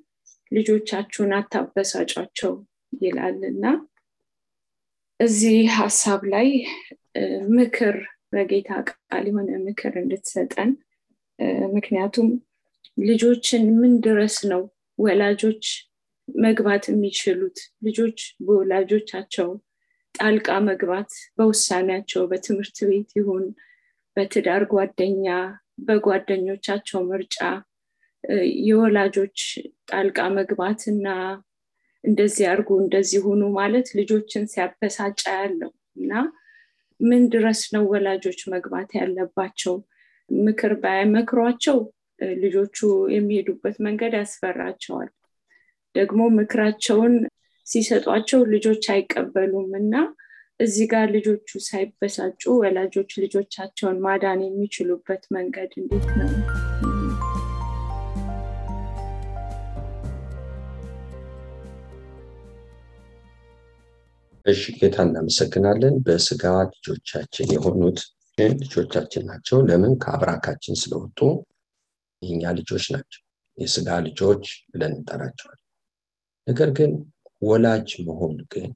[0.52, 2.54] ልጆቻችሁን አታበሳጫቸው
[3.02, 3.64] ይላል እና
[5.20, 6.50] እዚህ ሀሳብ ላይ
[7.58, 7.96] ምክር
[8.32, 10.72] በጌታ ቃል የሆነ ምክር እንድትሰጠን።
[11.76, 12.30] ምክንያቱም
[13.02, 14.62] ልጆችን ምን ድረስ ነው
[15.00, 15.66] ወላጆች
[16.28, 17.58] መግባት የሚችሉት?
[17.86, 19.50] ልጆች በወላጆቻቸው
[20.16, 23.46] ጣልቃ መግባት በውሳኔያቸው በትምህርት ቤት ይሁን
[24.18, 25.26] በትዳር ጓደኛ
[25.88, 27.38] በጓደኞቻቸው ምርጫ
[28.64, 29.40] የወላጆች
[29.92, 31.08] ጣልቃ መግባት እና
[32.04, 36.12] እንደዚህ አርጉ እንደዚህ ሁኑ ማለት ልጆችን ሲያበሳጫ ያለው እና
[37.00, 39.76] ምን ድረስ ነው ወላጆች መግባት ያለባቸው?
[40.30, 41.78] ምክር ባያመክሯቸው
[42.40, 42.78] ልጆቹ
[43.16, 45.10] የሚሄዱበት መንገድ ያስፈራቸዋል።
[45.96, 47.14] ደግሞ ምክራቸውን
[47.68, 49.94] ሲሰጧቸው ልጆች አይቀበሉም። እና
[50.60, 56.32] እዚህ ጋር ልጆቹ ሳይበሳጩ ወላጆች ልጆቻቸውን ማዳን የሚችሉበት መንገድ እንዴት ነው
[64.48, 68.00] እሺ ጌታ እናመሰግናለን። በስጋ ልጆቻችን የሆኑት
[68.58, 69.94] ልጆቻችን ናቸው። ለምን?
[70.04, 71.20] ከአብራካችን ስለወጡ
[72.22, 73.22] የኛ ልጆች ናቸው።
[73.58, 75.60] የስጋ ልጆች ብለን እንጠራቸዋል
[76.48, 76.92] ነገር ግን
[77.42, 78.70] ወላጅ መሆን ግን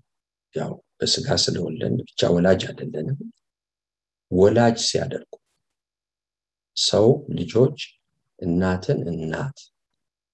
[0.55, 3.19] ያው በስጋ ስለወለን ብቻ ወላጅ አይደለንም።
[4.31, 5.31] ወላጅ ሲያደርጉ
[6.77, 7.07] ሰው
[7.37, 7.77] ልጆች
[8.39, 9.57] እናትን እናት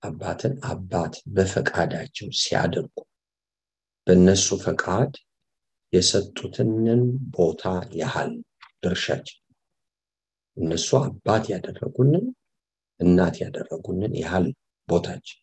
[0.03, 2.95] አባትን አባት በፈቃዳቸው ሲያደርጉ
[4.07, 5.13] በእነሱ ፈቃድ
[5.93, 7.01] የሰጡትንን
[7.35, 7.63] ቦታ
[8.01, 8.31] ያህል
[8.83, 9.39] ድርሻችን።
[10.57, 12.25] እነሱ አባት ያደረጉንን
[12.99, 14.45] እናት ያደረጉንን ያህል
[14.87, 15.41] ቦታችን።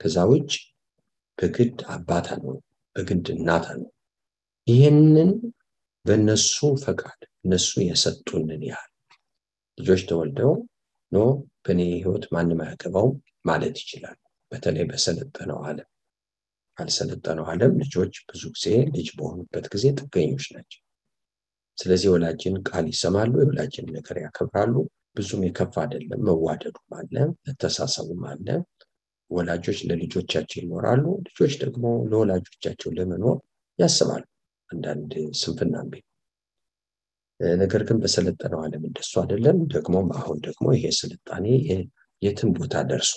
[0.00, 0.52] ከዛ ውጭ
[1.38, 2.54] በግድ አባት ነው
[2.96, 3.90] በግድ እናት ነው
[4.66, 5.30] ይህንን
[6.04, 8.92] በእነሱ ፈቃድ እነሱ የሰጡንን ያህል
[9.78, 10.52] ልጆች ተወልደው
[11.12, 11.18] ኖ
[11.64, 14.16] በእኔ ህይወት ማንም አያገባውም ማለት ይችላል።
[14.52, 15.88] በተለይ በሰለጠነው ዓለም
[16.78, 20.80] ባልሰለጠነው ዓለም ልጆች ብዙ ጊዜ ልጅ በሆኑበት ጊዜ ጥገኞች ናቸው።
[21.78, 24.74] ስለዚህ የወላጅን ቃል ይሰማሉ፣ የወላጅን ነገር ያከብራሉ።
[25.16, 28.48] ብዙም የከፋ አይደለም። መዋደዱም አለ፣ መተሳሰቡም አለ።
[29.30, 33.38] ወላጆች ለልጆቻቸው ይኖራሉ፣ ልጆች ደግሞ ለወላጆቻቸው ለመኖር
[33.78, 34.24] ያስባሉ።
[34.70, 35.74] አንዳንድ ስንፍና
[37.56, 41.46] ነገር ግን በሰለጠነው ዓለም እንደሱ አይደለም። ደግሞም አሁን ደግሞ ይሄ ስልጣኔ
[42.22, 43.14] የትም ቦታ ደርሶ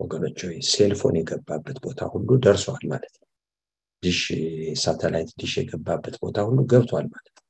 [0.00, 3.26] ወገኖች cell phone የገባበት ቦታ ሁሉ ደርሷል ማለት ነው።
[4.02, 4.20] dish
[4.82, 7.44] satellite dish የገባበት ቦታ ሁሉ ገብቷል ማለት ነው።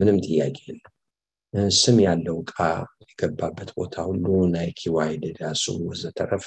[0.00, 0.92] ምንም ጥያቄ የለም።
[1.76, 2.54] ስም ያለው እቃ
[3.02, 6.46] የገባበት ቦታ ሁሉ ናይኪ፣ ዋይድ፣ ዳሱ ወዘተረፈ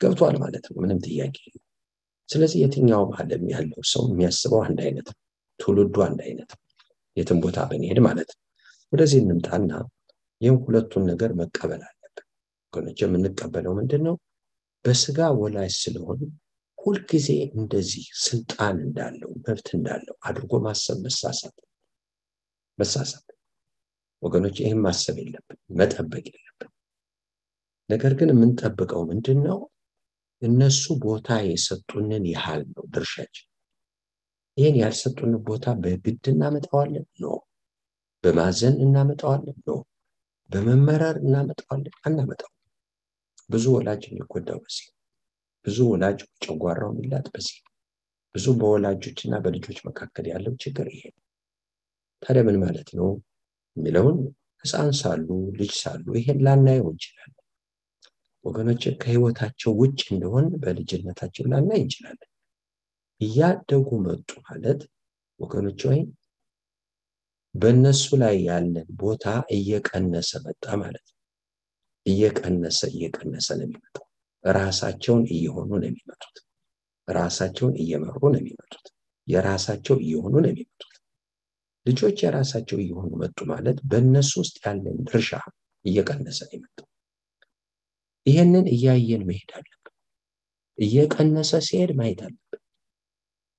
[0.00, 1.64] ገብቷል ማለት ነው። ምንም ጥያቄ የለም።
[2.28, 5.18] ስለዚህ የትኛውም ዓለም ያለው ሰው የሚያስበው አንድ አይነት ነው።
[5.60, 6.60] ትውልዱ አንድ አይነት ነው።
[7.16, 8.40] የትም ቦታ ብንሄድ ማለት ነው።
[8.92, 9.70] ወደዚህ እንምጣና
[10.40, 12.24] ይህም ሁለቱን ነገር መቀበል አለብን።
[12.66, 14.14] ወገኖች የምንቀበለው ምንድን ነው?
[14.84, 16.20] በስጋ ወላጅ ስለሆን
[16.78, 21.56] ሁልጊዜ እንደዚህ ስልጣን እንዳለው መብት እንዳለው አድርጎ ማሰብ መሳሳት
[22.78, 23.26] መሳሳት
[24.22, 26.70] ወገኖች፣ ይህም ማሰብ የለብን መጠበቅ የለብን።
[27.90, 29.58] ነገር ግን የምንጠብቀው ምንድን ነው?
[30.42, 33.48] እነሱ ቦታ የሰጡንን ያህል ነው ድርሻችን።
[34.56, 37.06] ይህን ያልሰጡንን ቦታ በግድ እናመጣዋለን?
[37.20, 37.26] no።
[38.24, 39.56] በማዘን እናመጣዋለን?
[39.66, 39.78] no።
[40.50, 41.94] በመመረር እናመጣዋለን?
[42.06, 42.50] አናመጣው።
[43.50, 44.86] ብዙ ወላጅ የሚጎዳው በዚህ
[45.66, 47.58] ብዙ ወላጅ ጨጓራው የሚላጥ በዚህ
[48.34, 51.20] ብዙ በወላጆች እና በልጆች መካከል ያለው ችግር ይሄ ነው።
[52.22, 53.08] ታዲያ ምን ማለት ነው
[53.76, 54.18] የሚለውን
[54.64, 55.28] ሕፃን ሳሉ
[55.58, 57.38] ልጅ ሳሉ ይሄን ላናየው እንችላለን።
[58.44, 62.30] ወገኖች ከህይወታቸው ውጭ እንደሆን በልጅነታቸው ላናይ እንችላለን።
[63.20, 64.80] እያደጉ መጡ ማለት
[65.40, 66.00] ወገኖች ወይ
[67.54, 69.24] በእነሱ ላይ ያለን ቦታ
[69.56, 71.11] እየቀነሰ መጣ ማለት ነው።
[72.06, 74.06] እየቀነሰ እየቀነሰ ነው የሚመጣው።
[74.44, 76.36] ራሳቸውን እየሆኑ ነው የሚመጡት።
[77.08, 78.86] ራሳቸውን እየመሩ ነው የሚመጡት።
[79.28, 80.88] የራሳቸው እየሆኑ ነው የሚመጡት።
[81.86, 85.30] ልጆች የራሳቸው እየሆኑ መጡ ማለት በእነሱ ውስጥ ያለን ድርሻ
[85.84, 86.88] እየቀነሰ ነው የመጣው።
[88.26, 89.94] ይህንን እያየን መሄድ አለብን።
[90.78, 92.60] እየቀነሰ ሲሄድ ማየት አለብን።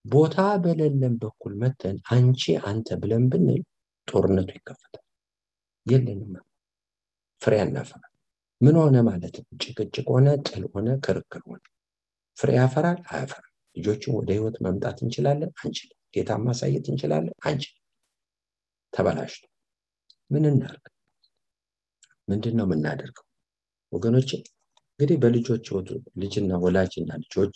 [0.05, 3.61] ቦታ በሌለን በኩል መተን አንቺ አንተ ብለን ብንል
[4.07, 5.03] ጦርነቱ ይከፈታል።
[5.85, 6.33] የለንም
[7.41, 8.01] ፍሬ አናፈራ
[8.63, 9.47] ምን ሆነ ማለት ነው?
[9.63, 11.61] ጭቅጭቅ ሆነ፣ ጥል ሆነ፣ ክርክር ሆነ
[12.37, 13.49] ፍሬ ያፈራል አያፈራም?
[13.75, 15.97] ልጆችን ወደ ህይወት መምጣት እንችላለን አንችልም?
[16.15, 17.79] ጌታ ማሳየት እንችላለን አንችልም?
[18.93, 19.43] ተበላሽቶ
[20.31, 20.83] ምን እናርግ?
[22.27, 23.25] ምንድን ነው የምናደርገው?
[23.91, 25.65] ወገኖች እንግዲህ በልጆች
[26.17, 27.55] ልጅና ወላጅና ልጆች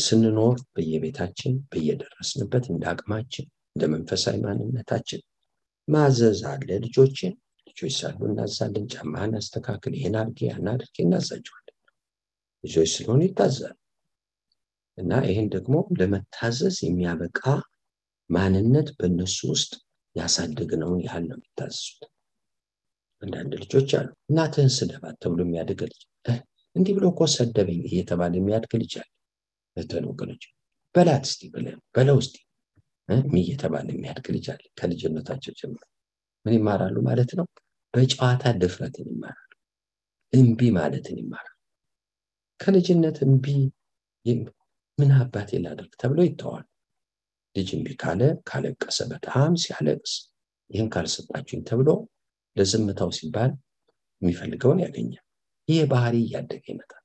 [0.00, 3.46] ስንኖር በየቤታችን በየደረስንበት እንደ አቅማችን
[3.76, 5.20] እንደ መንፈሳዊ ማንነታችን
[5.88, 7.32] ማዘዝ አለ ልጆችን
[7.66, 10.68] ልጆች ሳሉ እናዛለን። ጫማህን አስተካክል፣ ይህን አድርጌ ያን
[11.04, 11.74] እናዛቸዋለን።
[12.64, 13.74] ልጆች ስለሆኑ ይታዛሉ
[14.98, 17.40] እና ይህን ደግሞ ለመታዘዝ የሚያበቃ
[18.30, 19.72] ማንነት በእነሱ ውስጥ
[20.16, 22.02] ያሳደግነውን ያህል ነው የሚታዘዙት።
[23.22, 26.00] አንዳንድ ልጆች አሉ እናትህን ስደባት ተብሎ የሚያድግ ልጅ
[26.76, 29.10] እንዲህ ብሎ ሰደበኝ እየተባለ የሚያድግ ልጅ አለ።
[30.10, 30.42] ወገኖች
[30.94, 31.40] በላት እስቲ
[31.94, 32.36] በለው እስቲ
[33.40, 35.82] እየተባለ የሚያድግ ልጅ አለ። ከልጅነታቸው ጀምሮ
[36.46, 37.46] ምን ይማራሉ ማለት ነው?
[37.94, 39.50] በጨዋታ ድፍረትን ይማራሉ።
[40.32, 41.52] እምቢ ማለትን ይማራሉ።
[42.60, 43.46] ከልጅነት እምቢ
[44.98, 46.64] ምን አባቴ ላደርግ ተብሎ ይተዋል።
[47.56, 50.12] ልጅ እምቢ ካለ ካለቀሰ በጣም ሲያለቅስ
[50.70, 51.88] ይህን ካልሰጣችሁኝ ተብሎ
[52.56, 53.50] ለዝምታው ሲባል
[54.22, 55.24] የሚፈልገውን ያገኛል።
[55.68, 57.02] ይህ ባህሪ እያደገ ይመጣል።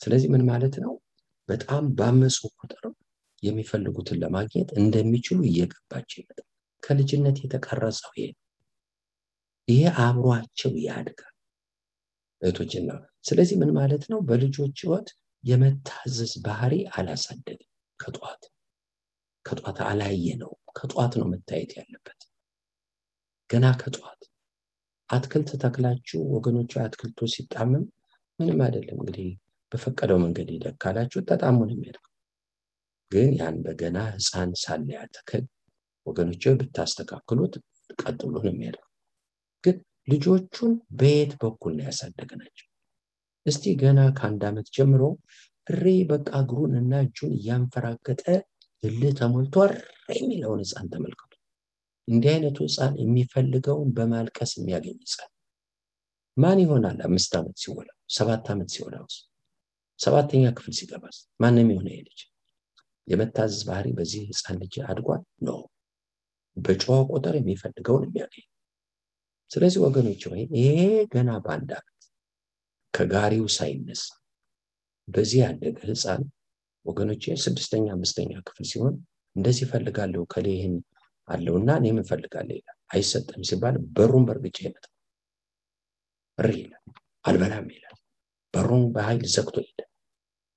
[0.00, 0.92] ስለዚህ ምን ማለት ነው?
[1.48, 2.84] በጣም ባመፁ ቁጥር
[3.42, 6.46] የሚፈልጉትን ለማግኘት እንደሚችሉ እየገባቸው ይመጣል።
[6.82, 8.28] ከልጅነት የተቀረጸው ይሄ
[9.68, 11.34] ይሄ አብሯቸው ያድጋል።
[12.42, 12.90] እህቶችና
[13.24, 14.18] ስለዚህ ምን ማለት ነው?
[14.28, 15.08] በልጆች ህይወት
[15.44, 17.68] የመታዘዝ ባህሪ አላሳደግም
[18.00, 18.42] ከጠዋት
[19.44, 22.20] ከጠዋት አላየ ነው ከጠዋት ነው መታየት ያለበት።
[23.50, 24.22] ገና ከጠዋት
[25.10, 27.84] አትክልት ተክላችሁ ወገኖቹ አትክልቱ ሲጣመም
[28.38, 29.28] ምንም አይደለም። እንግዲህ
[29.72, 32.14] በፈቀደው መንገድ ሂደግ ካላችሁ ተጣሙ ነው የሚያደርገው
[33.12, 35.44] ግን ያን በገና ህፃን ሳለ ያተክል
[36.06, 37.54] ወገኖች ብታስተካክሉት
[38.02, 38.87] ቀጥ ብሎ ነው የሚያደርገው ግን
[40.08, 42.66] ልጆቹን በየት በኩል ነው ያሳደግናቸው
[43.46, 45.02] እስቲ ገና ከአንድ ዓመት ጀምሮ
[45.66, 48.22] እሬ በቃ እግሩን እና እጁን እያንፈራገጠ
[48.82, 49.54] እልህ ተሞልቶ
[50.14, 51.32] የሚለውን ህፃን ተመልከቱ።
[52.08, 55.30] እንዲህ አይነቱ ህፃን የሚፈልገውን በማልቀስ የሚያገኝ ህፃን
[56.36, 56.98] ማን ይሆናል?
[57.06, 59.06] አምስት ዓመት ሲሞላው ሰባት ዓመት ሲሞላው
[60.00, 62.20] ሰባተኛ ክፍል ሲገባስ ማንም የሆነ ልጅ
[63.08, 65.22] የመታዘዝ ባህሪ በዚህ ህፃን ልጅ አድጓል?
[65.42, 65.58] ነው
[66.56, 68.46] በጨዋ ቁጥር የሚፈልገውን የሚያገኝ
[69.50, 70.78] ስለዚህ ወገኖች ወይ ይሄ
[71.12, 71.94] ገና በአንድ ዓመት
[72.94, 74.02] ከጋሪው ሳይነሳ
[75.08, 76.22] በዚህ ያደገ ህፃን
[76.86, 78.94] ወገኖቼ ስድስተኛ አምስተኛ ክፍል ሲሆን
[79.36, 80.74] እንደዚህ እፈልጋለሁ ከሌ ይህን
[81.28, 84.92] አለውና እኔም እፈልጋለሁ ይላል። አይሰጥም ሲባል በሩን በእርግጫ ይመታል
[86.38, 86.84] እሪ ይላል።
[87.24, 87.96] አልበላም ይላል።
[88.54, 89.88] በሩን በኃይል ዘግቶ ይላል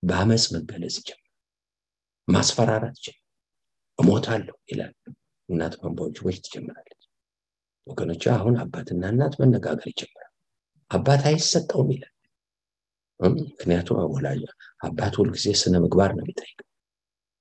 [0.04, 1.28] በአመፅ መገለጽ ይጀምራል።
[2.28, 3.20] ማስፈራራት ይችላል
[4.00, 4.94] እሞታለሁ ይላል።
[5.50, 7.01] እናት በንባዎች ትጀምራለች
[7.88, 10.32] ወገኖች አሁን አባትና እናት መነጋገር ይጀምራል።
[10.92, 12.14] አባት አይሰጠውም ይላል።
[13.20, 14.42] ምክንያቱም ወላጅ
[14.82, 16.68] አባት ሁልጊዜ ስነ ምግባር ነው የሚጠይቀው።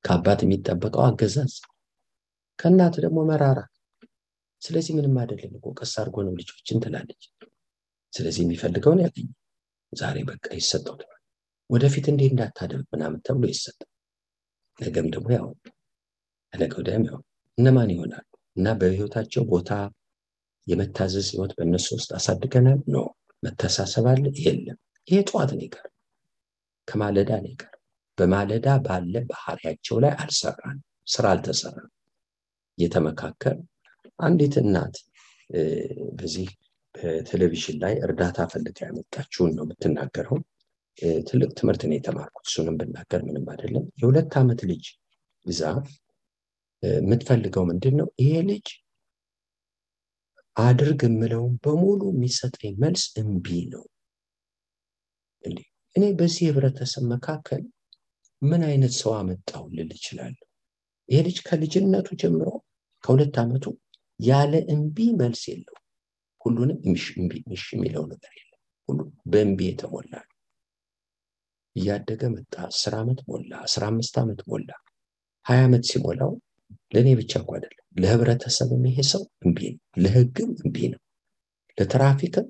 [0.04, 1.54] ከአባት የሚጠበቀው አገዛዝ
[2.58, 3.60] ከእናት ደግሞ መራራ።
[4.62, 7.22] ስለዚህ ምንም አይደለም እኮ ቀስ አድርጎ ነው ልጆችን ትላለች።
[8.12, 9.28] ስለዚህ የሚፈልገውን ያገኝ።
[9.92, 11.16] ዛሬ በቃ ይሰጠው ትሏል
[11.70, 13.88] ወደፊት እንዲህ እንዳታደርግ ምናምን ተብሎ ይሰጣል።
[14.78, 15.46] ነገም ደግሞ ያው
[16.52, 17.18] ነገ ወዲያም ያው
[17.58, 18.24] እነማን ይሆናሉ?
[18.56, 19.70] እና በህይወታቸው ቦታ
[20.66, 22.80] የመታዘዝ ህይወት በእነሱ ውስጥ አሳድገናል?
[22.88, 22.96] ኖ።
[23.42, 24.24] መተሳሰብ አለ?
[24.44, 25.86] የለም። ይሄ ጠዋት ነው ይቀር
[26.88, 27.74] ከማለዳ ነው ይቀር
[28.18, 31.88] በማለዳ ባለ ባህሪያቸው ላይ አልሰራን ስራ አልተሰራም።
[32.78, 33.56] እየተመካከል
[34.18, 34.96] አንዲት እናት
[36.18, 36.48] በዚህ
[36.94, 40.38] በቴሌቪዥን ላይ እርዳታ ፈልጋ ያመጣችውን ነው የምትናገረው።
[41.22, 44.84] ትልቅ ትምህርት ነው የተማርኩት። እሱንም ብናገር ምንም አይደለም። የሁለት ዓመት ልጅ
[45.46, 45.62] ይዛ
[46.82, 48.66] የምትፈልገው ምንድን ነው ይሄ ልጅ
[50.60, 53.84] አድርግ የምለውን በሙሉ የሚሰጠኝ መልስ እምቢ ነው።
[55.96, 57.62] እኔ በዚህ ህብረተሰብ መካከል
[58.42, 60.44] ምን አይነት ሰው አመጣው ልል ይችላለሁ
[61.08, 62.48] ይሄ ልጅ ከልጅነቱ ጀምሮ
[63.04, 63.64] ከሁለት ዓመቱ
[64.20, 65.76] ያለ እምቢ መልስ የለው
[66.40, 66.78] ሁሉንም
[67.48, 69.00] ምሽ የሚለው ነገር የለም። ሁሉ
[69.32, 70.36] በእምቢ የተሞላ ነው።
[71.76, 74.70] እያደገ መጣ አስር ዓመት ሞላ አስራ አምስት ዓመት ሞላ።
[75.46, 76.32] ሀያ ዓመት ሲሞላው
[76.92, 81.00] ለእኔ ብቻ እኮ አይደለም ለህብረተሰብም ይሄ ሰው እምቢ ነው። ለህግም እምቢ ነው።
[81.78, 82.46] ለትራፊክም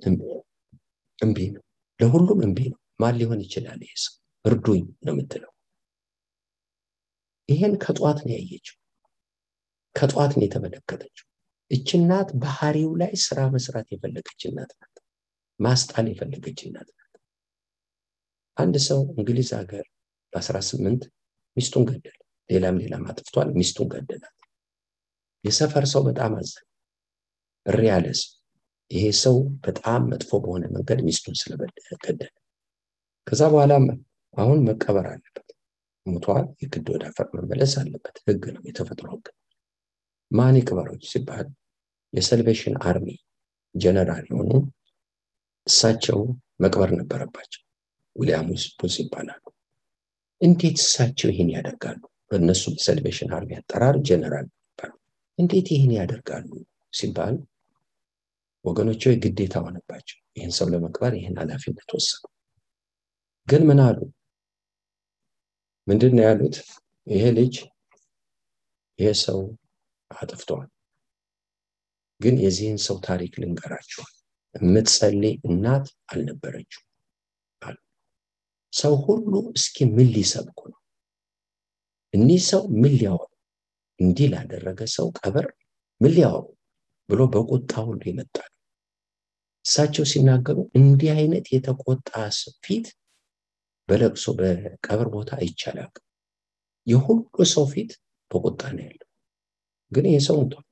[1.19, 1.63] እምቢ ነው።
[2.01, 4.15] ለሁሉም እምቢ ነው። ማን ሊሆን ይችላል ይሄ ሰው?
[4.45, 5.53] እርዱኝ ነው የምትለው።
[7.49, 8.77] ይሄን ከጠዋት ነው ያየችው።
[9.97, 11.27] ከጠዋት ነው የተመለከተችው።
[11.71, 14.97] እች እናት ባህሪው ላይ ስራ መስራት የፈለገች እናት ናት።
[15.61, 17.15] ማስጣል የፈለገች እናት ናት።
[18.57, 19.85] አንድ ሰው እንግሊዝ ሀገር
[20.33, 21.05] በ18
[21.57, 22.19] ሚስቱን ገደለ።
[22.51, 24.35] ሌላም ሌላም አጥፍቷል። ሚስቱን ገደላት
[25.45, 26.67] የሰፈር ሰው በጣም አዘን
[27.67, 28.31] እሪ ያለ ሰው
[28.91, 32.31] ይሄ ሰው በጣም መጥፎ በሆነ መንገድ ሚስቱን ስለገደለ።
[33.27, 33.73] ከዛ በኋላ
[34.35, 35.47] አሁን መቀበር አለበት።
[36.07, 39.27] ሙቷል የግድ ወደ አፈር መመለስ አለበት። ህግ ነው የተፈጥሮ ህግ
[40.31, 41.47] ማን ይቅበራቸው ሲባል
[42.13, 43.09] የሰልቬሽን አርሚ
[43.75, 44.53] ጀነራል የሆኑ
[45.67, 46.19] እሳቸው
[46.61, 47.63] መቅበር ነበረባቸው።
[48.17, 48.49] ዊሊያም
[48.81, 49.43] ቡዝ ይባላሉ።
[50.41, 52.01] እንዴት እሳቸው ይህን ያደርጋሉ?
[52.31, 54.47] በእነሱ ሰልቬሽን አርሚ አጠራር ጀነራል
[55.41, 56.51] እንዴት ይህን ያደርጋሉ
[56.93, 57.37] ሲባል
[58.65, 62.23] ወገኖቹ ግዴታ ሆነባቸው። ይህን ሰው ለመቅበር ይህን ኃላፊነት ወሰኑ።
[63.49, 63.99] ግን ምን አሉ?
[65.87, 66.57] ምንድን ነው ያሉት?
[67.07, 67.55] ይሄ ልጅ
[68.99, 69.39] ይሄ ሰው
[70.11, 70.69] አጥፍተዋል
[72.21, 74.13] ግን የዚህን ሰው ታሪክ ልንገራቸዋል
[74.55, 76.83] የምትጸልይ እናት አልነበረችው
[77.63, 77.77] አሉ።
[78.73, 80.81] ሰው ሁሉ እስኪ ምን ሊሰብኩ ነው?
[82.15, 83.30] እኒህ ሰው ምን ሊያወሩ
[84.01, 85.47] እንዲህ ላደረገ ሰው ቀብር
[86.01, 86.47] ምን ሊያወሩ
[87.09, 88.51] ብሎ በቁጣ ሁሉ ይመጣል
[89.65, 92.09] እሳቸው ሲናገሩ እንዲህ አይነት የተቆጣ
[92.65, 92.87] ፊት
[93.89, 95.93] በለቅሶ በቀብር ቦታ አይቻላል
[96.87, 97.19] የሁሉ
[97.53, 97.91] ሰው ፊት
[98.31, 99.09] በቁጣ ነው ያለው።
[99.93, 100.67] ግን ይህ ሰው ሙቷል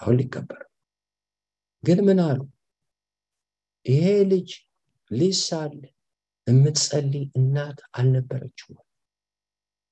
[0.00, 0.62] አሁን ሊቀበር
[1.84, 2.38] ግን ምን አሉ?
[3.86, 4.50] ይሄ ልጅ
[5.10, 5.38] ልጅ
[6.46, 8.74] የምትጸልይ እናት አልነበረችም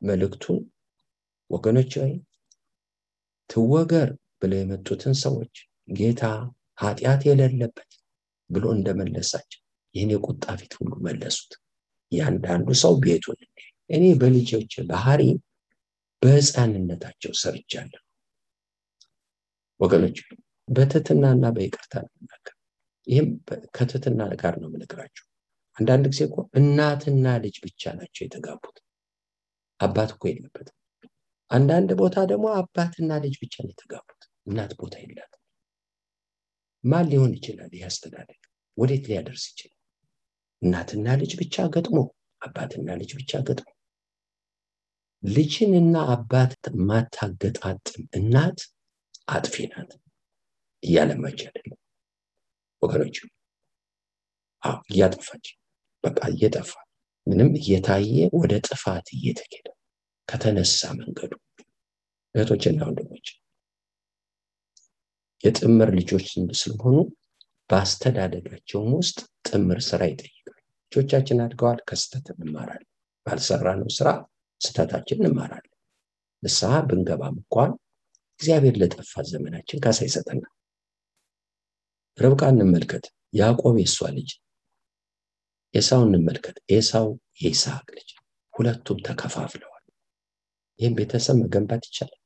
[0.02, 0.58] መልእክቱን
[1.50, 2.12] ወገኖች ወይ
[3.52, 4.08] ትወገር
[4.40, 5.54] ብለው የመጡትን ሰዎች
[5.92, 6.22] ጌታ
[6.78, 7.90] ኃጢአት የሌለበት
[8.50, 9.60] ብሎ እንደመለሳቸው
[9.94, 11.52] ይህን የቁጣ ፊት ሁሉ መለሱት።
[12.12, 13.38] እያንዳንዱ ሰው ቤቱን
[13.90, 15.22] እኔ በልጆች ባህሪ
[16.22, 18.02] በህፃንነታቸው ሰርቻለሁ።
[19.80, 20.18] ወገኖች
[20.68, 22.12] በትትናና በይቅርታ ነው
[23.06, 23.28] ይህም
[23.76, 25.24] ከትትና ጋር ነው የምነግራቸው
[25.76, 26.22] አንዳንድ ጊዜ
[26.60, 28.76] እናትና ልጅ ብቻ ናቸው የተጋቡት።
[29.80, 30.76] አባት እኮ የለበትም
[31.52, 35.32] አንዳንድ ቦታ ደግሞ አባትና ልጅ ብቻ ነው የተጋቡት። እናት ቦታ የላት
[36.84, 38.40] ማን ሊሆን ይችላል ይህ አስተዳደግ?
[38.78, 39.78] ወዴት ሊያደርስ ይችላል?
[40.62, 41.98] እናትና ልጅ ብቻ ገጥሞ
[42.42, 43.68] አባትና ልጅ ብቻ ገጥሞ።
[45.22, 46.54] ልጅንና አባት
[46.88, 48.60] ማታገጣጥም እናት
[49.28, 49.90] አጥፊ ናት
[50.82, 51.78] እያለማች አይደለም?
[52.82, 53.16] ወገኖች
[54.90, 55.46] እያጠፋች
[56.04, 56.70] በቃ እየጠፋ
[57.26, 59.66] ምንም እየታየ ወደ ጥፋት እየተሄደ
[60.28, 61.32] ከተነሳ መንገዱ
[62.34, 63.26] እህቶችና ወንድሞች
[65.44, 66.26] የጥምር ልጆች
[66.60, 66.96] ስለሆኑ
[67.70, 69.18] በአስተዳደጋቸውም ውስጥ
[69.48, 70.58] ጥምር ስራ ይጠይቃል።
[70.92, 72.88] ልጆቻችን አድገዋል፣ ከስተት እንማራለን።
[73.26, 74.08] ባልሰራነው ስራ
[74.60, 75.68] ስተታችን እንማራለን።
[76.42, 77.72] ንስሐ ብንገባም እንኳን
[78.40, 80.52] እግዚአብሔር ለጠፋ ዘመናችን ካሳ ይሰጠናል።
[82.18, 83.04] ርብቃ እንመልከት።
[83.34, 84.30] ያዕቆብ የእሷ ልጅ፣
[85.74, 87.06] ኤሳው እንመልከት። ኤሳው
[87.42, 88.10] የይስሐቅ ልጅ፣
[88.54, 89.84] ሁለቱም ተከፋፍለዋል።
[90.80, 92.18] ይህም ቤተሰብ መገንባት ይቻላል።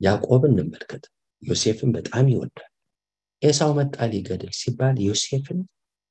[0.00, 1.04] ያዕቆብን እንመልከት።
[1.42, 2.70] ዮሴፍን በጣም ይወዳል።
[3.42, 5.58] ኤሳው መጣ ሊገድል ሲባል ዮሴፍን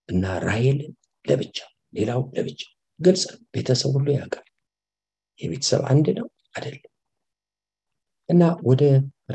[0.09, 0.93] እና ራሔልን
[1.25, 1.57] ለብቻ፣
[1.93, 2.61] ሌላው ለብቻ።
[2.99, 4.47] ግልጽ ነው። ቤተሰብ ሁሉ ያውቃል።
[5.39, 6.89] የቤተሰብ አንድ ነው አይደለም።
[8.29, 8.81] እና ወደ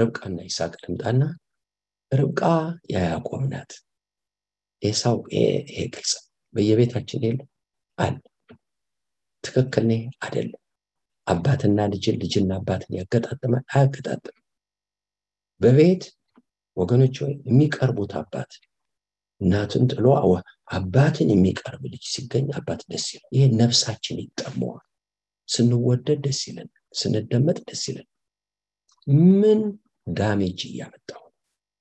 [0.01, 1.23] ርብቃና ይስሐቅ ልምጣና
[2.13, 2.43] ርብቃ
[2.93, 3.73] የያዕቆብ ናት።
[4.83, 6.13] ኤሳው ይሄ ግልጽ
[6.55, 7.41] በየቤታችን የለ
[7.99, 8.17] አለ።
[9.45, 10.61] ትክክል ነህ አይደለም።
[11.29, 14.45] አባትና ልጅን ልጅና አባትን ያገጣጥማል አያገጣጥምም።
[15.61, 16.03] በቤት
[16.77, 18.53] ወገኖች ወይ የሚቀርቡት አባት
[19.41, 20.07] እናትን ጥሎ
[20.71, 24.85] አባትን የሚቀርብ ልጅ ሲገኝ አባት ደስ ይላል። ይሄ ነፍሳችን ይጠመዋል።
[25.49, 28.09] ስንወደድ ደስ ይለን፣ ስንደመጥ ደስ ይለን።
[29.37, 29.61] ምን
[30.13, 31.23] ዳሜጅ እያመጣሁ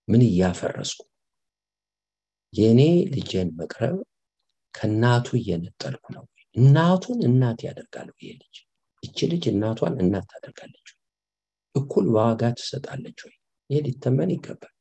[0.08, 1.02] ምን እያፈረስኩ
[2.54, 2.82] የእኔ
[3.14, 3.98] ልጄን መቅረብ
[4.74, 6.26] ከእናቱ እየነጠልኩ ነው።
[6.56, 8.56] እናቱን እናት ያደርጋል ይሄ ልጅ።
[9.04, 10.88] እቺ ልጅ እናቷን እናት ታደርጋለች።
[11.76, 13.36] እኩል ዋጋ ትሰጣለች ወይ?
[13.70, 14.74] ይሄ ሊተመን ይገባል፣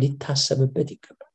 [0.00, 1.30] ሊታሰብበት ይገባል።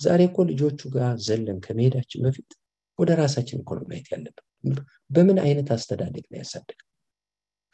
[0.00, 2.50] ዛሬ እኮ ልጆቹ ጋር ዘለን ከመሄዳችን በፊት
[2.98, 4.44] ወደ ራሳችን እኮ ነው ማየት ያለብን።
[5.10, 6.78] በምን አይነት አስተዳደግ ነው ያሳደግ?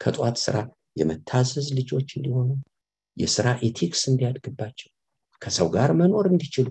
[0.01, 0.55] ከጠዋት ስራ
[0.99, 2.49] የመታዘዝ ልጆች እንዲሆኑ
[3.17, 4.89] የስራ ethics እንዲያድግባቸው
[5.41, 6.67] ከሰው ጋር መኖር እንዲችሉ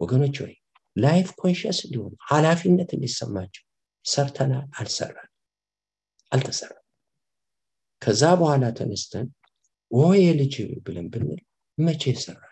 [0.00, 0.54] ወገኖች ወይ
[0.96, 3.64] life conscious እንዲሆኑ ኃላፊነት እንዲሰማቸው
[4.04, 5.30] ሰርተናል፣ አልሰራን፣
[6.32, 6.84] አልተሰራም።
[8.02, 9.26] ከዛ በኋላ ተነስተን
[9.90, 11.40] ወይ ልጅ ብለን ብንል
[11.78, 12.46] መቼ ይሰራል?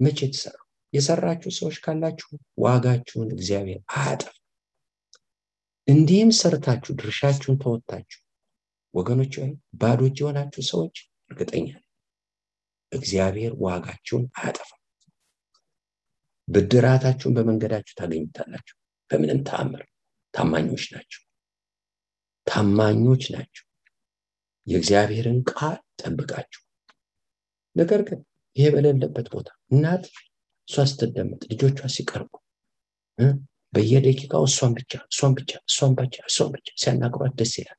[0.00, 0.56] መቼ ተሰራ?
[0.92, 4.34] የሰራችሁ ሰዎች ካላችሁ ዋጋችሁን እግዚአብሔር አያጠፍ።
[5.88, 8.20] እንዲህም ሰርታችሁ ድርሻችሁን ተወጥታችሁ
[8.94, 9.50] ወገኖች ወይ
[9.80, 10.96] ባዶች የሆናችሁ ሰዎች
[11.30, 11.68] እርግጠኛ
[12.92, 14.78] እግዚአብሔር ዋጋችሁን አያጠፋም።
[16.48, 18.76] ብድራታችሁን በመንገዳችሁ ታገኙታላችሁ።
[19.10, 19.82] በምንም ተአምር
[20.34, 21.22] ታማኞች ናቸው፣
[22.46, 23.64] ታማኞች ናቸው።
[24.66, 26.62] የእግዚአብሔርን ቃል ጠብቃችሁ።
[27.76, 28.20] ነገር ግን
[28.56, 30.04] ይሄ በሌለበት ቦታ እናት
[30.68, 32.32] እሷ ስትደመጥ ልጆቿ ሲቀርቡ
[33.72, 37.78] በየደቂቃው እሷን ብቻ እሷን ብቻ እሷን ብቻ እሷን ብቻ ሲያናግሯት ደስ ይላል።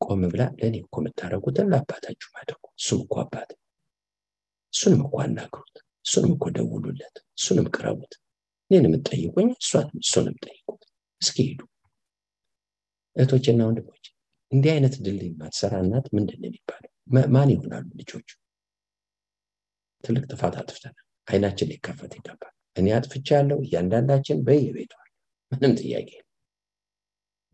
[0.00, 3.50] ቆም ብላ ለእኔ እኮ የምታደርጉትን ለአባታችሁ አድርጉ። እሱም እኮ አባት፣
[4.74, 5.76] እሱንም እኮ አናግሩት፣
[6.06, 8.12] እሱንም እኮ ደውሉለት፣ እሱንም ቅረቡት።
[8.70, 9.48] እኔን የምትጠይቁኝ
[10.00, 10.82] እሱንም ጠይቁት።
[11.22, 11.60] እስኪ ሄዱ
[13.16, 14.04] እህቶችና ወንድሞች፣
[14.52, 16.90] እንዲህ አይነት ድልድይ ማትሰራ እናት ምንድን ነው የሚባለው?
[17.34, 18.28] ማን ይሆናሉ ልጆቹ?
[20.04, 25.08] ትልቅ ጥፋት አጥፍተናል። አይናችን ሊከፈት ይገባል። እኔ አጥፍቻ ያለው እያንዳንዳችን በየቤቷል
[25.52, 26.10] ምንም ጥያቄ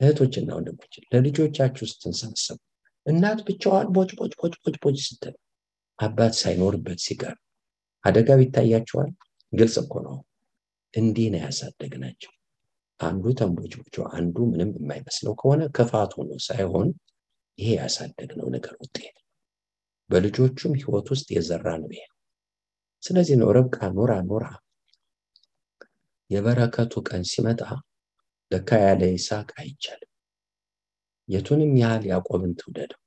[0.01, 2.59] እህቶችና ወንድሞች ለልጆቻችሁ ስትንሰበሰቡ
[3.07, 5.35] እናት ብቻዋን ቦጭ ቦጭ ቦጭ ቦጭ ቦጭ ስትል
[5.99, 7.35] አባት ሳይኖርበት ሲቀር
[8.05, 9.11] አደጋው ይታያቸዋል።
[9.53, 10.17] ግልጽ እኮ ነው።
[10.95, 12.33] እንዲህ ነው ያሳደግናቸው።
[13.01, 16.89] አንዱ ተንቦጭ ቦጭ አንዱ ምንም የማይመስለው ከሆነ ክፋት ሆኖ ሳይሆን
[17.59, 19.17] ይሄ ያሳደግነው ነገር ውጤት
[20.11, 22.05] በልጆቹም ህይወት ውስጥ የዘራ ነው ይሄ።
[23.03, 24.47] ስለዚህ ነው ርብቃ ኖራ ኖራ
[26.31, 27.61] የበረከቱ ቀን ሲመጣ
[28.51, 30.11] ለካ ያለ ይስሐቅ አይቻልም።
[31.29, 33.01] የቱንም ያህል ያዕቆብን ትውደደው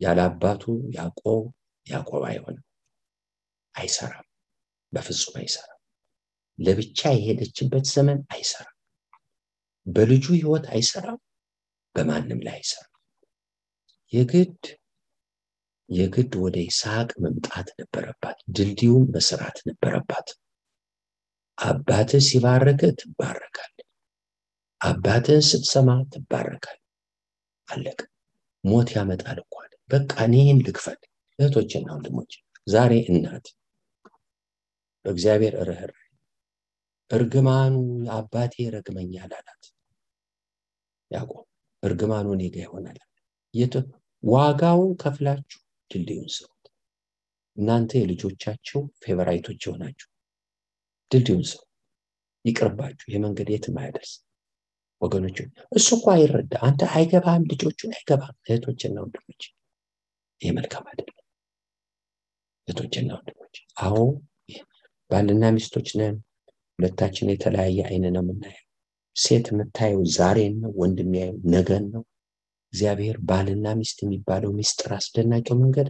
[0.00, 0.62] ያለ አባቱ
[0.96, 1.42] ያዕቆብ
[1.86, 2.64] ያዕቆብ አይሆንም፣
[3.74, 4.26] አይሰራም፣
[4.92, 5.79] በፍጹም አይሰራም።
[6.60, 8.76] ለብቻ የሄደችበት ዘመን አይሰራም።
[9.86, 11.18] በልጁ ህይወት አይሰራም፣
[11.94, 12.86] በማንም ላይ አይሰራም።
[14.12, 14.62] የግድ
[15.90, 20.28] የግድ ወደ ይስሐቅ መምጣት ነበረባት። ድልድዩን መስራት ነበረባት።
[21.58, 23.72] አባትህ ሲባረክ ትባረካል።
[24.80, 26.78] አባትህን ስትሰማ ትባረካል።
[27.68, 27.98] አለቀ።
[28.64, 30.98] ሞት ያመጣል አለ። በቃ እኔን ልክፈል።
[31.38, 32.32] እህቶችና ወንድሞች
[32.66, 33.46] ዛሬ እናት
[35.04, 35.92] በእግዚአብሔር ርኅር
[37.10, 37.74] እርግማኑ
[38.12, 39.64] አባቴ ረግመኛል አላት።
[41.10, 41.44] ያዕቆብ
[41.82, 42.98] እርግማኑ እኔ ጋ ይሆናል።
[44.22, 46.64] ዋጋውን ከፍላችሁ ድልድዩን ስሩት።
[47.56, 50.08] እናንተ የልጆቻቸው favorite ኦች የሆናችሁ
[51.10, 51.60] ድልድዩን ስሩ።
[52.44, 54.12] ይቅርባችሁ። ይህ መንገድ የትም አያደርስ
[55.02, 55.38] ወገኖች።
[55.72, 59.42] እሱ እኮ አይረዳ፣ አንተ አይገባም፣ ልጆቹን አይገባም። እህቶችና ወንድሞች
[60.40, 61.16] ይህ መልካም አይደለም።
[62.68, 63.96] እህቶችና ወንድሞች፣ አዎ
[65.10, 66.16] ባልና ሚስቶች ነን።
[66.80, 68.66] ሁለታችን የተለያየ አይን ነው የምናየው።
[69.16, 72.02] ሴት የምታየው ዛሬን ነው፣ ወንድ የሚያየው ነገን ነው።
[72.72, 75.88] እግዚአብሔር ባልና ሚስት የሚባለው ሚስጥር አስደናቂው መንገድ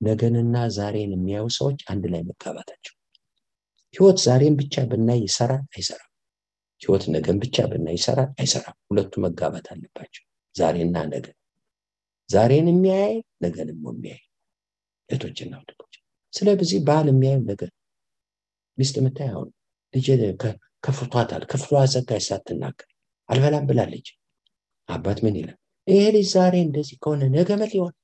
[0.00, 2.94] ነገንና ዛሬን የሚያዩ ሰዎች አንድ ላይ መጋባታቸው።
[3.94, 6.10] ህይወት ዛሬን ብቻ ብናይ ይሰራል አይሰራም?
[6.82, 8.76] ህይወት ነገን ብቻ ብናይ ይሰራል አይሰራም?
[8.88, 11.26] ሁለቱ መጋባት አለባቸው ዛሬና ነገ።
[12.30, 14.22] ዛሬን የሚያይ ነገንም የሚያይ።
[15.08, 15.94] እህቶችና ወንድሞች
[16.32, 17.70] ስለዚህ ባል የሚያየው ነገር
[18.78, 19.48] ሚስት የምታይ አሁን
[19.94, 20.06] ልጅ
[20.84, 22.88] ከፍቷታል። ክፍሏ ዘጋች ሳትናገር
[23.28, 24.06] አልበላም ብላለች
[24.88, 25.56] አባት ምን ይላል?
[25.86, 27.94] ይሄ ልጅ ዛሬ እንደዚህ ከሆነ ነገ መት ይሆን?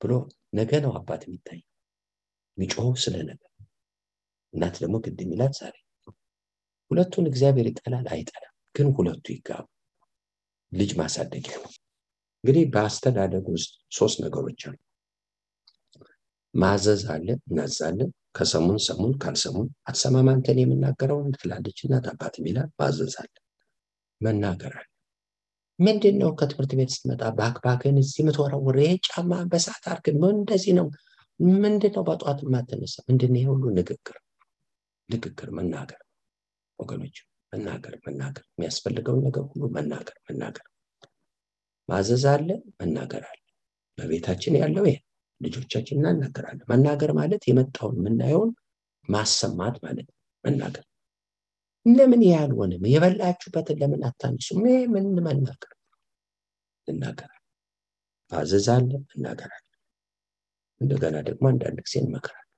[0.00, 0.12] ብሎ
[0.54, 1.60] ነገ ነው አባት የሚታይ።
[2.58, 3.42] የሚጮኸው ስለ ነገ።
[4.54, 5.74] እናት ደግሞ ግድ የሚላት ዛሬ
[6.90, 8.54] ሁለቱን እግዚአብሔር ይጠላል አይጠላም?
[8.74, 9.64] ግን ሁለቱ ይጋቡ።
[10.72, 11.70] ልጅ ማሳደጊያ ነው
[12.44, 14.76] እንግዲህ በአስተዳደግ ውስጥ ሶስት ነገሮች አሉ።
[16.54, 23.14] ማዘዝ አለ እናዛለን ከሰሙን ሰሙን ካልሰሙን አትሰማም አንተን የምናገረውን ትላለች። እናት አባት የሚላል ማዘዝ
[24.20, 24.86] መናገር አለ።
[25.78, 30.86] ምንድን ነው ከትምህርት ቤት ስትመጣ ባክባክን እዚህ የምትወረውር ይሄ ጫማ በሰዓት አርግን ምን እንደዚህ ነው።
[31.60, 34.16] ምንድን ነው በጠዋት የማትነሳ ምንድን ይሄ ሁሉ ንግግር
[35.08, 36.00] ንግግር መናገር
[36.78, 37.16] ወገኖች
[37.52, 40.66] መናገር መናገር የሚያስፈልገውን ነገር ሁሉ መናገር መናገር።
[41.88, 42.48] ማዘዝ አለ
[42.80, 43.38] መናገር አለ።
[43.98, 44.98] በቤታችን ያለው ይሄ
[45.42, 48.50] ልጆቻችን እናናገራለን። መናገር ማለት የመጣውን የምናየውን
[49.08, 50.08] ማሰማት ማለት
[50.44, 50.84] መናገር
[51.86, 54.60] ለምን ይህ አልሆንም የበላችሁበትን ለምን አታንሱም
[54.94, 55.72] ምን መናገር?
[56.88, 57.38] እናገራለን
[58.70, 59.68] አለ እናገራለን
[60.80, 62.48] እንደገና ደግሞ አንዳንድ ጊዜ እንመክራለን።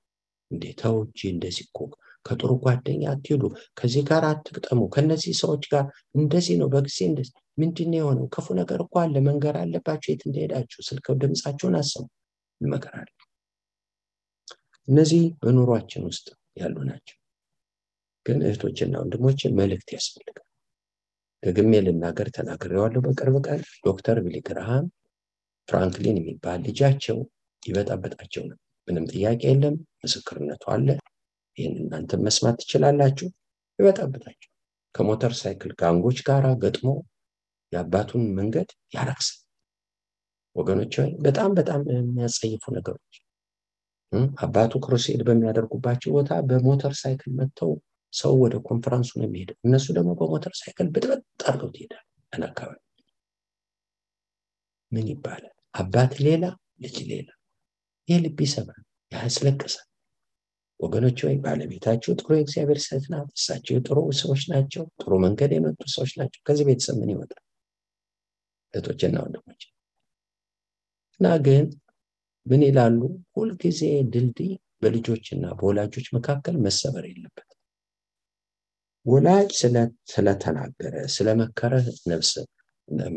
[0.51, 1.79] እንዴተው እጂ እንደዚህ እኮ
[2.25, 3.43] ከጥሩ ጓደኛ አትሄዱ
[3.79, 5.83] ከዚህ ጋር አትግጠሙ ከነዚህ ሰዎች ጋር
[6.15, 8.25] እንደዚህ ነው በጊዜ እንደዚህ ምንድን የሆነው?
[8.33, 10.79] ክፉ ነገር እኮ አለ መንገር አለባቸው የት እንደሄዳችሁ?
[10.87, 12.05] ስልክ ድምፃቸውን አሰሙ
[12.61, 13.11] እንመከራለን
[14.87, 16.27] እነዚህ በኑሯችን ውስጥ
[16.57, 17.17] ያሉ ናቸው።
[18.25, 20.41] ግን እህቶችና ወንድሞች መልእክት ያስፈልጋል።
[21.43, 24.85] ደግሜ ልናገር ተናግሬዋለሁ በቅርብ ቀን። ዶክተር ቢሊ ግርሃም
[25.67, 27.17] ፍራንክሊን የሚባል ልጃቸው
[27.63, 30.87] ይበጣበጣቸው ነው ምንም ጥያቄ የለም ምስክርነቱ አለ።
[31.57, 33.27] ይህን እናንተ መስማት ትችላላችሁ።
[33.79, 34.51] ይበጣበጣቸው።
[34.95, 36.89] ከሞተር ሳይክል ጋንጎች ጋር ገጥሞ
[37.73, 39.44] የአባቱን መንገድ ያረክሳል
[40.55, 40.93] ወገኖች
[41.25, 43.15] በጣም በጣም የሚያጸይፉ ነገሮች።
[44.43, 47.71] አባቱ ክሩሴድ በሚያደርጉባቸው ቦታ በሞተር ሳይክል መጥተው
[48.13, 52.03] ሰው ወደ ኮንፈረንሱ ነው የሚሄደው። እነሱ ደግሞ በሞተር ሳይክል ብጥበጥ አድርገው ትሄዳል
[52.43, 52.79] አካባቢ
[54.91, 55.51] ምን ይባላል?
[55.75, 56.43] አባት ሌላ
[56.83, 57.29] ልጅ ሌላ።
[58.07, 59.87] ይህ ልብ ይሰብራል ያስለቅሳል።
[60.79, 66.11] ወገኖች ወይ ባለቤታቸው ጥሩ የእግዚአብሔር ሴት ናት። እሳቸው ጥሩ ሰዎች ናቸው። ጥሩ መንገድ የመጡ ሰዎች
[66.19, 67.41] ናቸው። ከዚህ ቤተሰብ ምን ይወጣል?
[68.73, 69.61] እህቶችና ወንድሞች
[71.19, 71.65] እና ግን
[72.45, 72.99] ምን ይላሉ?
[73.35, 73.81] ሁልጊዜ
[74.13, 74.51] ድልድይ
[74.81, 77.49] በልጆችና በወላጆች መካከል መሰበር የለበት
[79.05, 79.49] ወላጅ
[80.11, 81.73] ስለተናገረ ስለመከረ
[82.11, 82.31] ነፍስ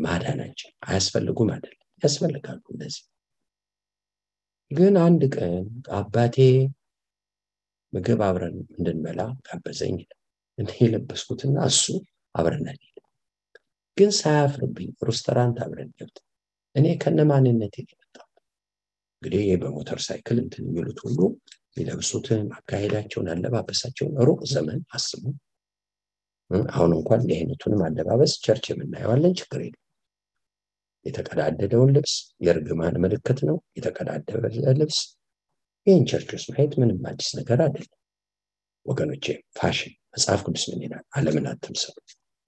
[0.01, 3.03] ማዳናቸው አያስፈልጉም አይደለም ያስፈልጋሉ እነዚህ።
[4.71, 6.37] ግን አንድ ቀን አባቴ
[7.93, 9.95] ምግብ አብረን እንድንበላ ጋበዘኝ
[10.57, 11.85] እኔ የለበስኩትና እሱ
[12.35, 12.67] አብረን
[13.97, 16.17] ግን ሳያፍርብኝ ሬስቶራንት አብረን ገብተን
[16.75, 18.27] እኔ ከነ ማንነት የመጣው
[19.21, 21.19] እንግዲህ በሞተር ሳይክል እንትን የሚሉት ሁሉ
[21.71, 25.23] የሚለብሱትን አካሄዳቸውን አለባበሳቸውን ሩቅ ዘመን አስቡ።
[26.71, 27.39] አሁን እንኳን እንዲህ
[27.87, 29.83] አለባበስ church የምናየዋለን ችግር የለም
[31.05, 32.13] የተቀዳደደውን ልብስ
[32.45, 34.45] የእርግማን ምልክት ነው። የተቀዳደደ
[34.79, 34.99] ልብስ
[35.87, 37.95] ይህን church ውስጥ ማየት ምንም አዲስ ነገር አይደለም።
[38.85, 39.25] ወገኖቼ
[39.57, 41.03] ፋሽን መጽሐፍ ቅዱስ ምን ይላል?
[41.15, 41.95] አለምን አትምሰሉ።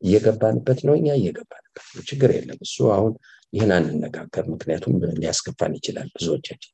[0.02, 3.14] እየገባንበት ነው እኛ እየገባንበት ነው። ችግር የለም። እሱ አሁን
[3.54, 6.74] ይህን አንነጋገር ምክንያቱም ሊያስከፋን ይችላል ብዙዎቻችን።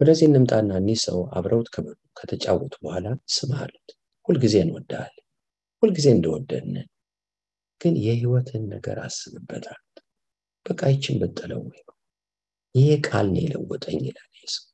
[0.00, 3.90] ወደዚህ እንምጣና እኒህ ሰው አብረውት ከበሉ ከተጫወቱ በኋላ ስም አሉት።
[4.28, 5.24] ሁልጊዜ እንወዳለን
[5.82, 6.76] ሁልጊዜ እንደወደድን
[7.80, 9.80] ግን የህይወትን ነገር አስብበታል
[10.66, 11.62] በቃ ይችን ብጥለው
[12.74, 14.64] ይሄ ቃል ነው የለወጠኝ ይላል ሰው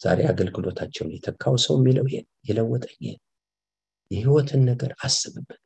[0.00, 2.18] ዛሬ አገልግሎታቸውን የተካው ሰው የሚለው ይሄ
[2.48, 3.02] የለወጠኝ
[4.10, 5.64] የህይወትን ነገር አስብበት።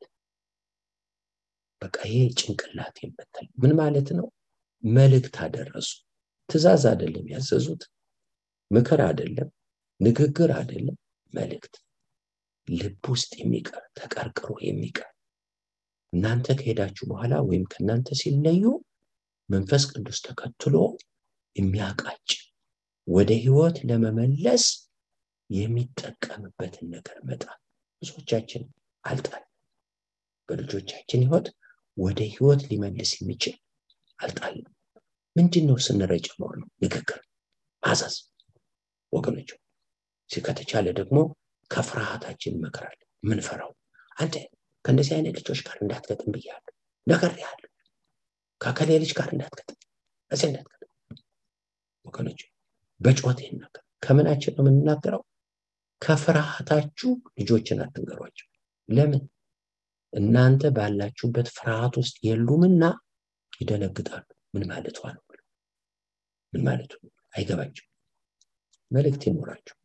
[1.81, 4.27] በቃ ይሄ ጭንቅላት የምትል ምን ማለት ነው
[4.83, 5.89] መልእክት አደረሱ።
[6.49, 7.83] ትእዛዝ አይደለም ያዘዙት
[8.71, 9.49] ምክር አይደለም
[9.99, 10.97] ንግግር አይደለም
[11.33, 11.73] መልእክት
[12.67, 15.09] ልብ ውስጥ የሚቀር ተቀርቅሮ የሚቀር።
[16.13, 18.63] እናንተ ከሄዳችሁ በኋላ ወይም ከእናንተ ሲለዩ
[19.49, 20.75] መንፈስ ቅዱስ ተከትሎ
[21.55, 22.29] የሚያቃጭ
[23.07, 24.65] ወደ ህይወት ለመመለስ
[25.49, 27.59] የሚጠቀምበትን ነገር መጣል።
[28.01, 28.63] ብዙዎቻችን
[29.03, 29.43] አልጣል
[30.49, 31.47] በልጆቻችን ህይወት
[31.97, 33.55] ወደ ህይወት ሊመልስ የሚችል
[34.23, 34.67] አልጣልም
[35.35, 36.49] ምንድን ነው ስንረጭ ነው
[36.83, 37.19] ንግግር
[37.83, 38.15] ማዘዝ።
[39.13, 39.49] ወገኖች
[40.29, 41.17] ከተቻለ ደግሞ
[41.71, 43.71] ከፍርሃታችን መከራል ምንፈራው
[44.17, 44.35] አንተ
[44.85, 46.73] ከእንደዚህ አይነት ልጆች ጋር እንዳትገጥም ብያለሁ።
[47.43, 47.61] ያለ
[48.61, 49.77] ከከሌ ልጅ ጋር እንዳትገጥም
[50.31, 50.89] እዚህ እንዳትገጥም።
[52.05, 52.41] ወገኖች
[53.01, 55.21] በጮት ይናገር። ከምናችን ነው የምንናገረው?
[56.01, 58.47] ከፍርሃታችሁ ልጆችን አትንገሯቸው።
[58.89, 59.23] ለምን?
[60.13, 62.83] እናንተ ባላችሁበት ፍርሃት ውስጥ የሉምና
[63.53, 65.23] ይደነግጣሉ። ምን ማለቷ ነው?
[66.53, 66.93] ምን ማለቱ
[67.33, 67.85] አይገባቸው
[68.91, 69.75] መልእክት ይኖራቸው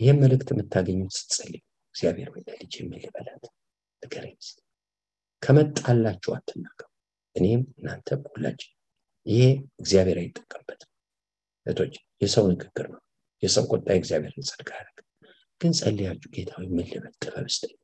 [0.00, 1.60] ይህም መልእክት የምታገኙት ስትጸልዩ
[1.94, 2.74] እግዚአብሔር ወይ ለልጅ
[3.14, 3.44] በላት
[4.02, 4.36] ንገረኝ
[5.42, 6.88] ከመጣላችሁ አትናገሩ።
[7.36, 8.72] እኔም እናንተም ሁላችን
[9.26, 9.42] ይሄ
[9.80, 10.90] እግዚአብሔር አይጠቀምበትም።
[11.66, 13.00] እህቶች የሰው ንግግር ነው።
[13.42, 14.98] የሰው ቁጣ እግዚአብሔርን ጽድቅ ያደርግ
[15.60, 17.14] ግን ጸልያችሁ ጌታዊ ምን ልበል?
[17.22, 17.76] ጥበብ ስጠኝ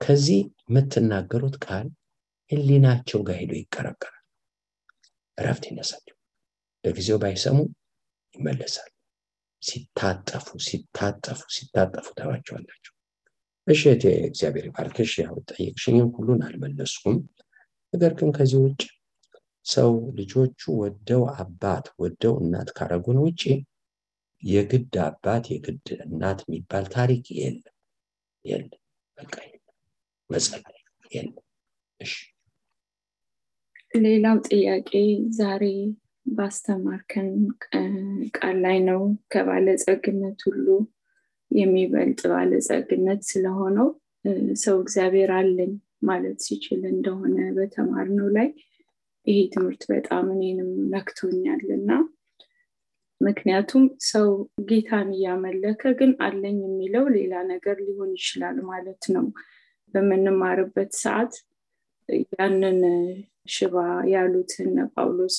[0.00, 1.88] ከዚህ የምትናገሩት ቃል
[2.50, 4.16] ህሊናቸው ጋር ሄዶ ይቀረቀራል
[5.38, 6.16] እረፍት ይነሳቸው
[6.84, 7.58] ለጊዜው ባይሰሙ
[8.34, 8.90] ይመለሳል።
[9.62, 12.94] ሲታጠፉ ሲታጠፉ ሲታጠፉ ታዋቸዋላቸው
[13.66, 13.80] እሺ
[14.24, 17.18] እግዚአብሔር ባርክሽ ያው ጠየቅሽኝም ሁሉን አልመለስኩም።
[17.92, 18.82] ነገር ግን ከዚህ ውጭ
[19.66, 23.42] ሰው ልጆቹ ወደው አባት ወደው እናት ካረጉን ውጭ
[24.42, 27.74] የግድ አባት የግድ እናት የሚባል ታሪክ የለም።
[28.44, 28.80] የለም።
[29.18, 29.34] በቃ
[30.30, 30.76] መጸለይ
[31.12, 31.44] የለም።
[32.00, 32.14] እሺ
[33.94, 34.90] ሌላው ጥያቄ
[35.38, 35.64] ዛሬ
[36.26, 37.28] ባስተማርከን
[38.36, 39.00] ቃል ላይ ነው።
[39.32, 40.66] ከባለጸግነት ሁሉ
[41.50, 43.88] የሚበልጥ ባለጸግነት ስለሆነው
[44.62, 45.72] ሰው እግዚአብሔር አለኝ
[46.02, 48.48] ማለት ሲችል እንደሆነ በተማርነው ላይ
[49.26, 51.90] ይሄ ትምህርት በጣም እኔንም ነክቶኛል እና
[53.20, 54.28] ምክንያቱም ሰው
[54.68, 59.26] ጌታን እያመለከ ግን አለኝ የሚለው ሌላ ነገር ሊሆን ይችላል ማለት ነው።
[59.94, 61.34] በምንማርበት ሰዓት
[62.32, 62.78] ያንን
[63.50, 63.76] ሽባ
[64.12, 65.36] ያሉትን ጳውሎስ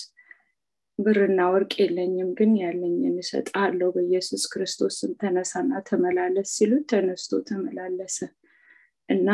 [1.00, 8.18] ብርና ወርቅ የለኝም ግን ያለኝን እሰጥሃለሁ። በኢየሱስ ክርስቶስም ተነሳና ተመላለስ ሲሉት ተነስቶ ተመላለሰ።
[9.10, 9.30] እና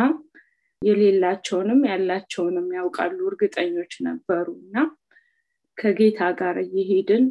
[0.82, 4.76] የሌላቸውንም ያላቸውንም ያውቃሉ እርግጠኞች ነበሩ። እና
[5.78, 7.26] ከጌታ ጋር እየሄድን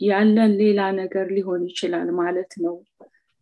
[0.00, 2.74] ያለን ሌላ ነገር ሊሆን ይችላል ማለት ነው።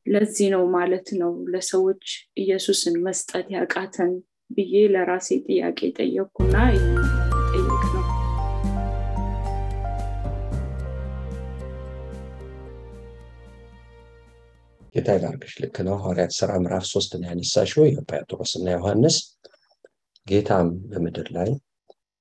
[0.06, 2.04] ለዚህ ነው ማለት ነው ለሰዎች
[2.36, 4.12] ኢየሱስን መስጠት ያቃተን
[4.50, 6.54] ብዬ ለራሴ ጥያቄ ጠየቅኩና
[7.50, 8.04] ጠየቅ ነው።
[14.94, 19.16] ጌታ ይባርክሽ ልክ ነው። ሐዋርያት ስራ ምዕራፍ ሶስት ነው ያነሳሽው። የጴጥሮስ እና ዮሐንስ
[20.26, 21.50] ጌታም በምድር ላይ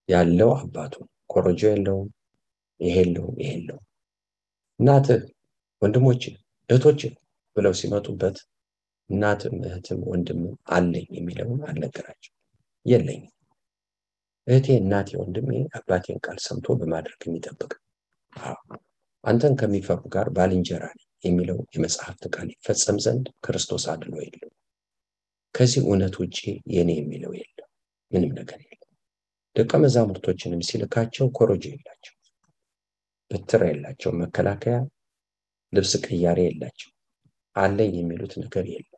[0.09, 0.93] ያለው አባቱ
[1.27, 2.07] ኮረጆ የለውም
[2.79, 3.85] ይሄ የለውም ይሄ የለውም።
[4.79, 5.21] እናትህ
[5.81, 6.23] ወንድሞች
[6.69, 7.01] እህቶች
[7.55, 8.37] ብለው ሲመጡበት
[9.09, 10.41] እናትም እህትም ወንድም
[10.71, 12.33] አለኝ የሚለውን አልነገራቸው
[12.85, 13.29] የለኝም።
[14.47, 17.71] እህቴ እናቴ ወንድሜ አባቴን ቃል ሰምቶ በማድረግ የሚጠብቅ
[19.23, 24.49] አንተን ከሚፈሩ ጋር ባልንጀራ ነኝ የሚለው የመጽሐፍት ቃል ይፈጸም ዘንድ ክርስቶስ አድሎ የለው
[25.55, 26.37] ከዚህ እውነት ውጭ
[26.73, 27.69] የኔ የሚለው የለም።
[28.11, 28.89] ምንም ነገር የለም።
[29.55, 32.15] ደቀ መዛሙርቶችንም ሲልካቸው ኮረጆ የላቸው
[33.31, 34.75] ብትር የላቸው መከላከያ
[35.73, 36.91] ልብስ ቅያሬ የላቸው
[37.55, 38.92] አለኝ የሚሉት ነገር የለም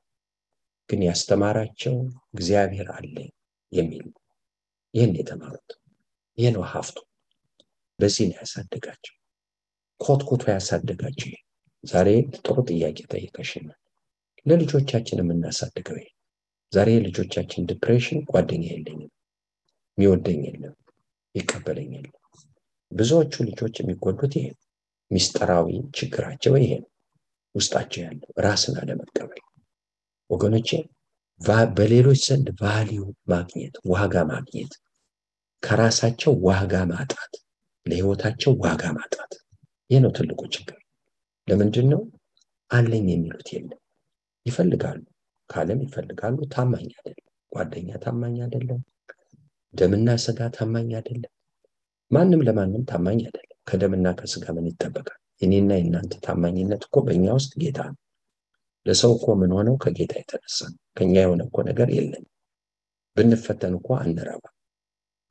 [0.90, 1.96] ግን ያስተማራቸው
[2.34, 3.30] እግዚአብሔር አለኝ
[3.72, 4.06] የሚል
[4.94, 5.70] ይህን የተማሩት
[6.38, 6.98] ይህ ነው ሀፍቱ
[8.00, 9.16] በዚህ ነው ያሳደጋቸው።
[10.02, 11.32] ኮትኮቶ ያሳደጋቸው።
[11.84, 13.80] ዛሬ ጥሩ ጥያቄ ጠይቀሽናል
[14.46, 16.08] ለልጆቻችን የምናሳድገው ይሄ
[16.74, 19.12] ዛሬ ልጆቻችን ዲፕሬሽን ጓደኛ የለኝም
[19.98, 20.76] የሚወደኝ የለም
[21.36, 22.16] ይቀበለኝ የለም።
[22.92, 24.48] ብዙዎቹ ልጆች የሚጎዱት ይሄ
[25.12, 25.68] ሚስጥራዊ
[25.98, 26.90] ችግራቸው ይሄ ነው።
[27.56, 29.42] ውስጣቸው ያለው ራስን አለመቀበል
[30.30, 30.70] ወገኖቼ
[31.78, 34.74] በሌሎች ዘንድ ቫሊዩ ማግኘት ዋጋ ማግኘት
[35.64, 37.34] ከራሳቸው ዋጋ ማጣት
[37.86, 39.32] ለህይወታቸው ዋጋ ማጣት።
[39.90, 40.78] ይህ ነው ትልቁ ችግር።
[41.48, 42.02] ለምንድን ነው
[42.72, 43.80] አለኝ የሚሉት የለም።
[44.46, 45.02] ይፈልጋሉ
[45.50, 47.22] ካለም ይፈልጋሉ ታማኝ አይደለም።
[47.52, 48.80] ጓደኛ ታማኝ አይደለም።
[49.74, 51.32] ደምና ስጋ ታማኝ አይደለም።
[52.12, 55.20] ማንም ለማንም ታማኝ አይደለም። ከደምና ከስጋ ምን ይጠበቃል?
[55.42, 58.00] የኔና የእናንተ ታማኝነት እኮ በእኛ ውስጥ ጌታ ነው
[58.86, 59.76] ለሰው እኮ ምን ሆነው?
[59.84, 62.26] ከጌታ የተነሳ ነው። ከኛ የሆነ እኮ ነገር የለም።
[63.18, 64.44] ብንፈተን እኮ አንረባ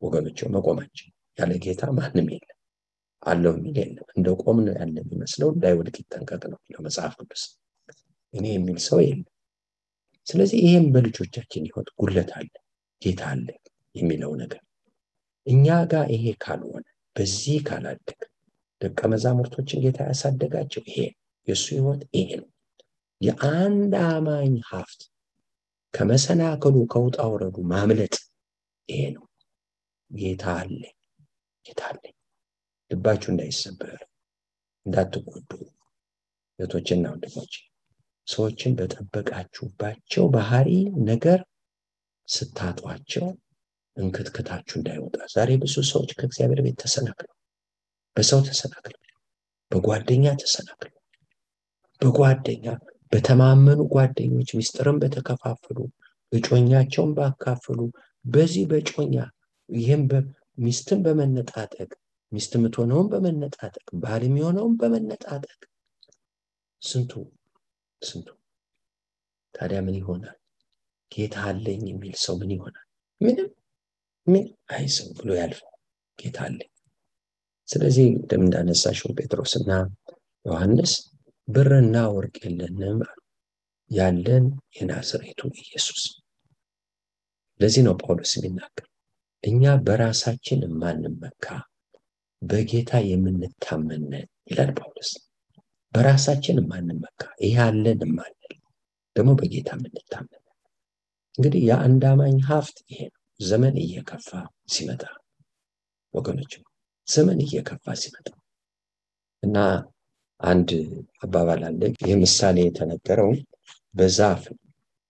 [0.02, 2.58] ወገኖቸው መቆማችን ያለ ጌታ ማንም የለም።
[3.22, 7.42] አለው የሚል የለም። እንደ ቆም ነው ያለ የሚመስለው እንዳይወድቅ ይጠንቀቅ ነው ለመጽሐፍ ቅዱስ።
[8.34, 9.28] እኔ የሚል ሰው የለም።
[10.26, 12.52] ስለዚህ ይህም በልጆቻችን ህይወት ጉለት አለ
[13.02, 13.46] ጌታ አለ
[13.94, 14.62] የሚለው ነገር።
[15.46, 16.84] እኛ ጋር ይሄ ካልሆነ
[17.16, 18.20] በዚህ ካላደግ
[18.80, 20.98] ደቀ መዛሙርቶችን ጌታ ያሳደጋቸው ይሄ
[21.48, 22.48] የእሱ ህይወት ይሄ ነው
[23.24, 25.00] የአንድ አማኝ ሀብት
[25.94, 28.14] ከመሰናክሉ ከውጣ ውረዱ ማምለጥ
[28.88, 29.24] ይሄ ነው
[30.10, 30.80] ጌታ አለ
[31.64, 32.02] ጌታ አለ
[32.90, 34.00] ልባችሁ እንዳይሰበር
[34.86, 35.50] እንዳትጎዱ
[36.58, 37.54] እህቶችና ወንድሞች
[38.26, 40.68] ሰዎችን በጠበቃችሁባቸው ባህሪ
[41.08, 41.40] ነገር
[42.28, 43.26] ስታጧቸው
[43.96, 47.34] እንክትክታችሁ እንዳይወጣ። ዛሬ ብዙ ሰዎች ከእግዚአብሔር ቤት ተሰናክለው፣
[48.16, 49.00] በሰው ተሰናክለው፣
[49.70, 51.00] በጓደኛ ተሰናክለው፣
[52.00, 52.66] በጓደኛ
[53.12, 55.78] በተማመኑ ጓደኞች ሚስጥርን በተከፋፈሉ
[56.32, 57.80] እጮኛቸውን ባካፈሉ
[58.24, 59.14] በዚህ በጮኛ
[59.68, 60.02] ይህም
[60.58, 61.90] ሚስትን በመነጣጠቅ
[62.32, 65.60] ሚስት የምትሆነውን በመነጣጠቅ ባል የሚሆነውን በመነጣጠቅ
[66.82, 67.12] ስንቱ
[68.02, 68.28] ስንቱ
[69.54, 70.36] ታዲያ ምን ይሆናል?
[71.12, 72.86] ጌታ አለኝ የሚል ሰው ምን ይሆናል?
[73.20, 73.48] ምንም
[74.26, 75.74] ምን አይሰው ብሎ ያልፋል።
[76.18, 76.70] ጌታ አለኝ።
[77.68, 79.70] ስለዚህ ቅድም እንዳነሳሽው ጴጥሮስና
[80.46, 80.92] ዮሐንስ
[81.48, 83.00] ብርና ወርቅ የለንም
[83.90, 84.44] ያለን
[84.76, 86.02] የናዝሬቱ ኢየሱስ።
[87.60, 88.86] ለዚህ ነው ጳውሎስ የሚናገር
[89.44, 91.46] እኛ በራሳችን የማንመካ
[92.42, 94.06] በጌታ የምንታመን
[94.50, 95.10] ይላል ጳውሎስ።
[95.94, 98.54] በራሳችን የማንመካ ይህ አለን የማንል
[99.16, 100.40] ደግሞ በጌታ የምንታመን።
[101.34, 104.28] እንግዲህ የአንድ አማኝ ሀብት ይሄ ነው። ዘመን እየከፋ
[104.74, 105.02] ሲመጣ
[106.14, 106.52] ወገኖች፣
[107.08, 108.26] ዘመን እየከፋ ሲመጣ
[109.42, 109.56] እና
[110.44, 110.70] አንድ
[111.22, 113.30] አባባል አለ። ይህ ምሳሌ የተነገረው
[113.94, 114.42] በዛፍ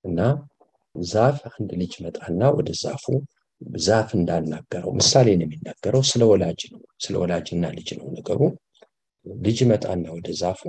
[0.05, 0.21] እና
[0.95, 3.05] ዛፍ አንድ ልጅ መጣና ወደ ዛፉ
[3.83, 8.41] ዛፍ እንዳናገረው ምሳሌ ነው የሚናገረው። ስለ ወላጅ ነው፣ ስለ ወላጅና ልጅ ነው ነገሩ።
[9.27, 10.63] ልጅ መጣና ወደ ዛፉ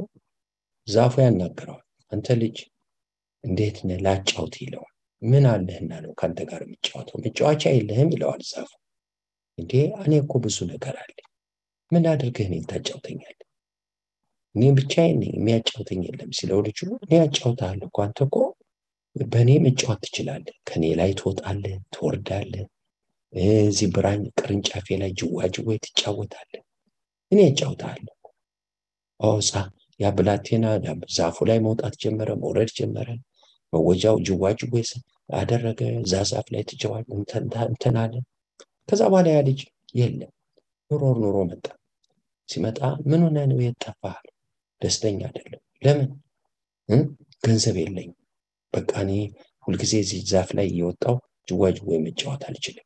[0.88, 2.57] ዛፉ ያናገረዋል። አንተ ልጅ
[3.43, 4.91] እንዴት ነህ ላጫውት ይለዋል።
[5.22, 7.18] ምን አለህና ነው ከአንተ ጋር የሚጫወተው?
[7.24, 8.72] መጫወቻ የለህም ይለዋል ዛፉ።
[9.57, 11.18] እንዴ እኔ እኮ ብዙ ነገር አለ።
[11.91, 13.41] ምን አድርገህ እኔን ታጫውተኛለህ?
[14.56, 18.38] እኔ ብቻዬን ነኝ የሚያጫውተኝ የለም ሲለው ልጁ እኔ ያጫውትሃለሁ እኮ አንተ እኮ
[19.16, 22.66] በእኔ መጫወት ትችላለህ። ከእኔ ላይ ትወጣለህ፣ ትወርዳለህ።
[23.34, 26.62] እዚህ ብራኝ ቅርንጫፌ ላይ ጅዋጅዌ ትጫወታለህ።
[27.32, 28.14] እኔ ያጫውትሃለሁ።
[29.20, 29.51] ኦፃ
[29.99, 30.66] ያ ብላቴና
[31.16, 33.10] ዛፉ ላይ መውጣት ጀመረ፣ መውረድ ጀመረ።
[33.74, 34.74] መወጃው ጅዋጅዌ
[35.34, 36.14] አደረገ። እዛ
[36.53, 37.45] ላይ ትጀዋል እንትን
[38.89, 39.60] ከዛ በኋላ ያ ልጅ
[39.95, 40.32] የለም
[40.91, 41.66] ኑሮ ኑሮ መጣ።
[42.49, 42.80] ሲመጣ
[43.10, 44.18] ምን ሆነ ነው የት ጠፋህ?
[44.86, 46.10] ደስተኛ አይደለም። ለምን?
[47.44, 48.18] ገንዘብ የለኝም።
[48.74, 49.12] በቃ እኔ
[49.68, 51.16] ሁልጊዜ እዚህ ዛፍ ላይ እየወጣው
[51.50, 52.86] ጅዋጅዌ መጫወት አልችልም።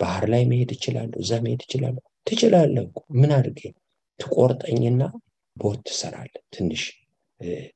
[0.00, 3.60] ባህር ላይ መሄድ እችላለሁ፣ እዛ መሄድ እችላለሁ። ትችላለህ እኮ ምን አድርጌ
[4.20, 5.02] ትቆርጠኝና
[5.56, 6.82] ቦት ትሰራለህ፣ ትንሽ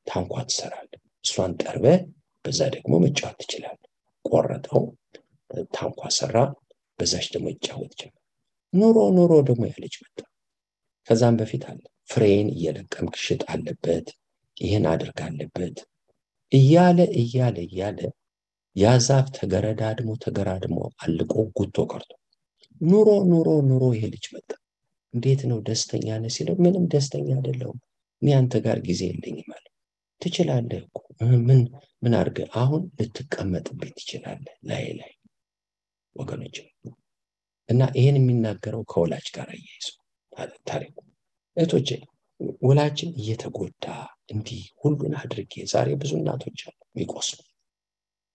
[0.08, 1.98] ታንኳ ትሰራለህ። እሷን ጠርበህ
[2.44, 3.90] በዛ ደግሞ መጫወት ትችላለህ።
[4.24, 4.82] ቆረጠው፣
[5.74, 6.36] ታንኳ ሰራ፣
[6.98, 8.20] በዛች ደግሞ ይጫወት ጀመር።
[8.72, 10.18] ኑሮ ኑሮ ደግሞ ያለች መጣ።
[11.08, 14.06] ከዛም በፊት አለ ፍሬን እየለቀምክ ሽጥ አለበት፣
[14.56, 15.76] ይህን አድርግ አለበት
[16.52, 18.00] እያለ እያለ እያለ
[18.76, 18.92] ያ
[19.36, 22.10] ተገረዳድሞ ተገራድሞ አልቆ ጉቶ ቀርቶ
[22.80, 24.50] ኑሮ ኑሮ ኑሮ ይሄ ልጅ መጣ።
[25.14, 27.78] እንዴት ነው ደስተኛ ነህ ሲለው ምንም ደስተኛ አይደለሁም፣
[28.22, 29.64] እኔ አንተ ጋር ጊዜ የለኝም አለ።
[30.22, 30.82] ትችላለህ
[31.46, 31.60] ምን
[32.02, 35.12] ምን አድርገህ አሁን ልትቀመጥብኝ ትችላለህ ላይ ላይ
[36.16, 36.56] ወገኖች
[37.68, 39.88] እና ይህን የሚናገረው ከወላጅ ጋር አያይዞ
[40.68, 40.96] ታሪኩ
[41.56, 41.88] እህቶቼ
[42.66, 43.84] ወላጅን እየተጎዳ
[44.32, 47.38] እንዲህ ሁሉን አድርጌ ዛሬ ብዙ እናቶች አሉ የሚቆስሉ።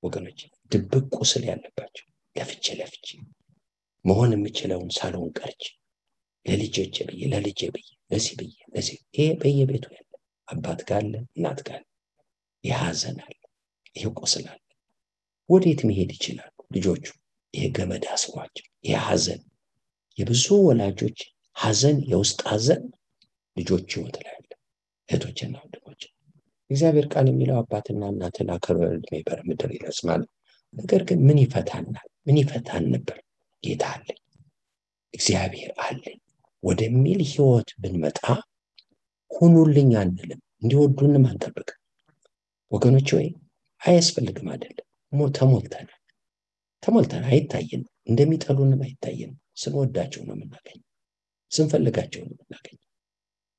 [0.04, 0.40] ወገኖች
[0.72, 2.06] ድብቅ ቁስል ያለባቸው
[2.36, 3.08] ለፍቼ ለፍቼ
[4.06, 5.64] መሆን የምችለውን ሳልሆን ቀርቼ
[6.46, 10.06] ለልጆቼ ብዬ ለልጄ ብዬ ለዚህ ብዬ ለዚህ ይሄ በየቤቱ ያለ
[10.48, 11.84] አባት ጋለ እናት ጋለ
[12.64, 13.36] ይህ ሀዘን አለ
[13.96, 14.46] ይህ ቁስል
[15.50, 17.06] ወዴት መሄድ ይችላሉ ልጆቹ?
[17.54, 19.04] ይሄ ገመድ አስሯቸው ይህ
[20.18, 21.20] የብዙ ወላጆች
[21.56, 22.82] ሀዘን የውስጥ ሀዘን
[23.58, 24.50] ልጆች ህይወት ላይ አለ
[25.10, 26.02] እህቶችና ወንድሞች።
[26.70, 30.24] እግዚአብሔር ቃል የሚለው አባትና እናትን አክብር ዕድሜ በምድር ይረዝማል።
[30.74, 32.08] ነገር ግን ምን ይፈታናል?
[32.28, 33.18] ምን ይፈታን ነበር?
[33.64, 34.20] ጌታ አለኝ
[35.14, 36.20] እግዚአብሔር አለኝ
[36.64, 38.20] ወደሚል ህይወት ብንመጣ
[39.32, 41.80] ሁኑልኝ አንልም እንዲወዱንም አንጠብቅም።
[42.72, 43.28] ወገኖች ወይ
[43.82, 44.86] አያስፈልግም አይደለም።
[45.36, 45.96] ተሞልተናል
[46.84, 50.86] ተሞልተን አይታየንም እንደሚጠሉንም አይታየንም። ስንወዳቸው ነው የምናገኘው
[51.52, 52.86] ስንፈልጋቸው ነው የምናገኘው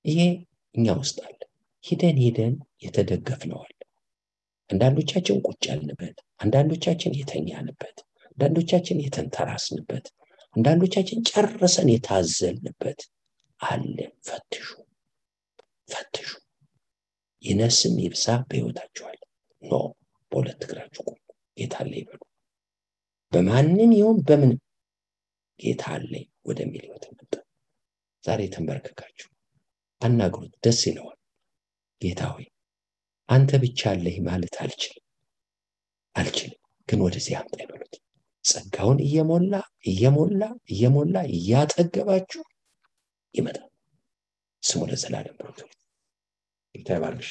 [0.04, 0.20] ይሄ
[0.74, 1.38] እኛ ውስጥ አለ።
[1.84, 3.74] ሂደን ሂደን የተደገፍነዋል።
[4.70, 7.96] አንዳንዶቻችን ቁጭ ያልንበት አንዳንዶቻችን የተኛንበት
[8.28, 10.06] አንዳንዶቻችን የተንተራስንበት
[10.56, 13.00] አንዳንዶቻችን ጨርሰን የታዘልንበት
[13.60, 13.96] አለ።
[14.28, 14.68] ፈትሹ
[15.88, 16.30] ፈትሹ።
[17.42, 19.18] ይነስም ይብሳ በህይወታችኋል
[19.62, 19.74] ኖ
[20.32, 21.16] በሁለት እግራችሁ ቁሙ
[21.56, 22.20] ጌታ አለ ይበሉ።
[23.32, 24.58] በማንም ይሁን በምንም
[25.60, 27.32] ጌታ አለኝ ወደሚል ህይወት መጣ
[28.24, 29.28] ዛሬ ተንበርክካችሁ
[30.00, 31.18] አናግሩት ደስ ይለዋል።
[32.00, 32.46] ጌታ ሆይ
[33.28, 35.04] አንተ ብቻ አለህ ማለት አልችልም።
[36.16, 37.94] አልችልም ግን ወደዚህ አምጣ ይበሉት።
[38.44, 39.54] ጸጋውን እየሞላ
[39.86, 40.42] እየሞላ
[40.72, 42.42] እየሞላ እያጠገባችሁ
[43.34, 43.68] ይመጣል።
[44.62, 45.58] ስሙ ለዘላለም ብሩክ
[46.74, 47.30] ጌታ ይባርክሽ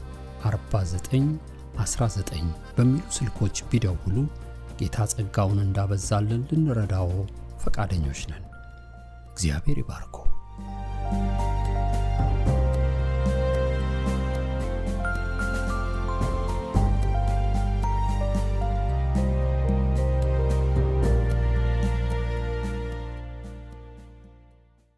[0.43, 1.31] 49
[1.79, 4.15] 19 በሚሉ ስልኮች ቢደውሉ
[4.81, 7.09] ጌታ ጸጋውን እንዳበዛልን ልንረዳዎ
[7.63, 8.45] ፈቃደኞች ነን።
[9.33, 10.17] እግዚአብሔር ይባርኮ።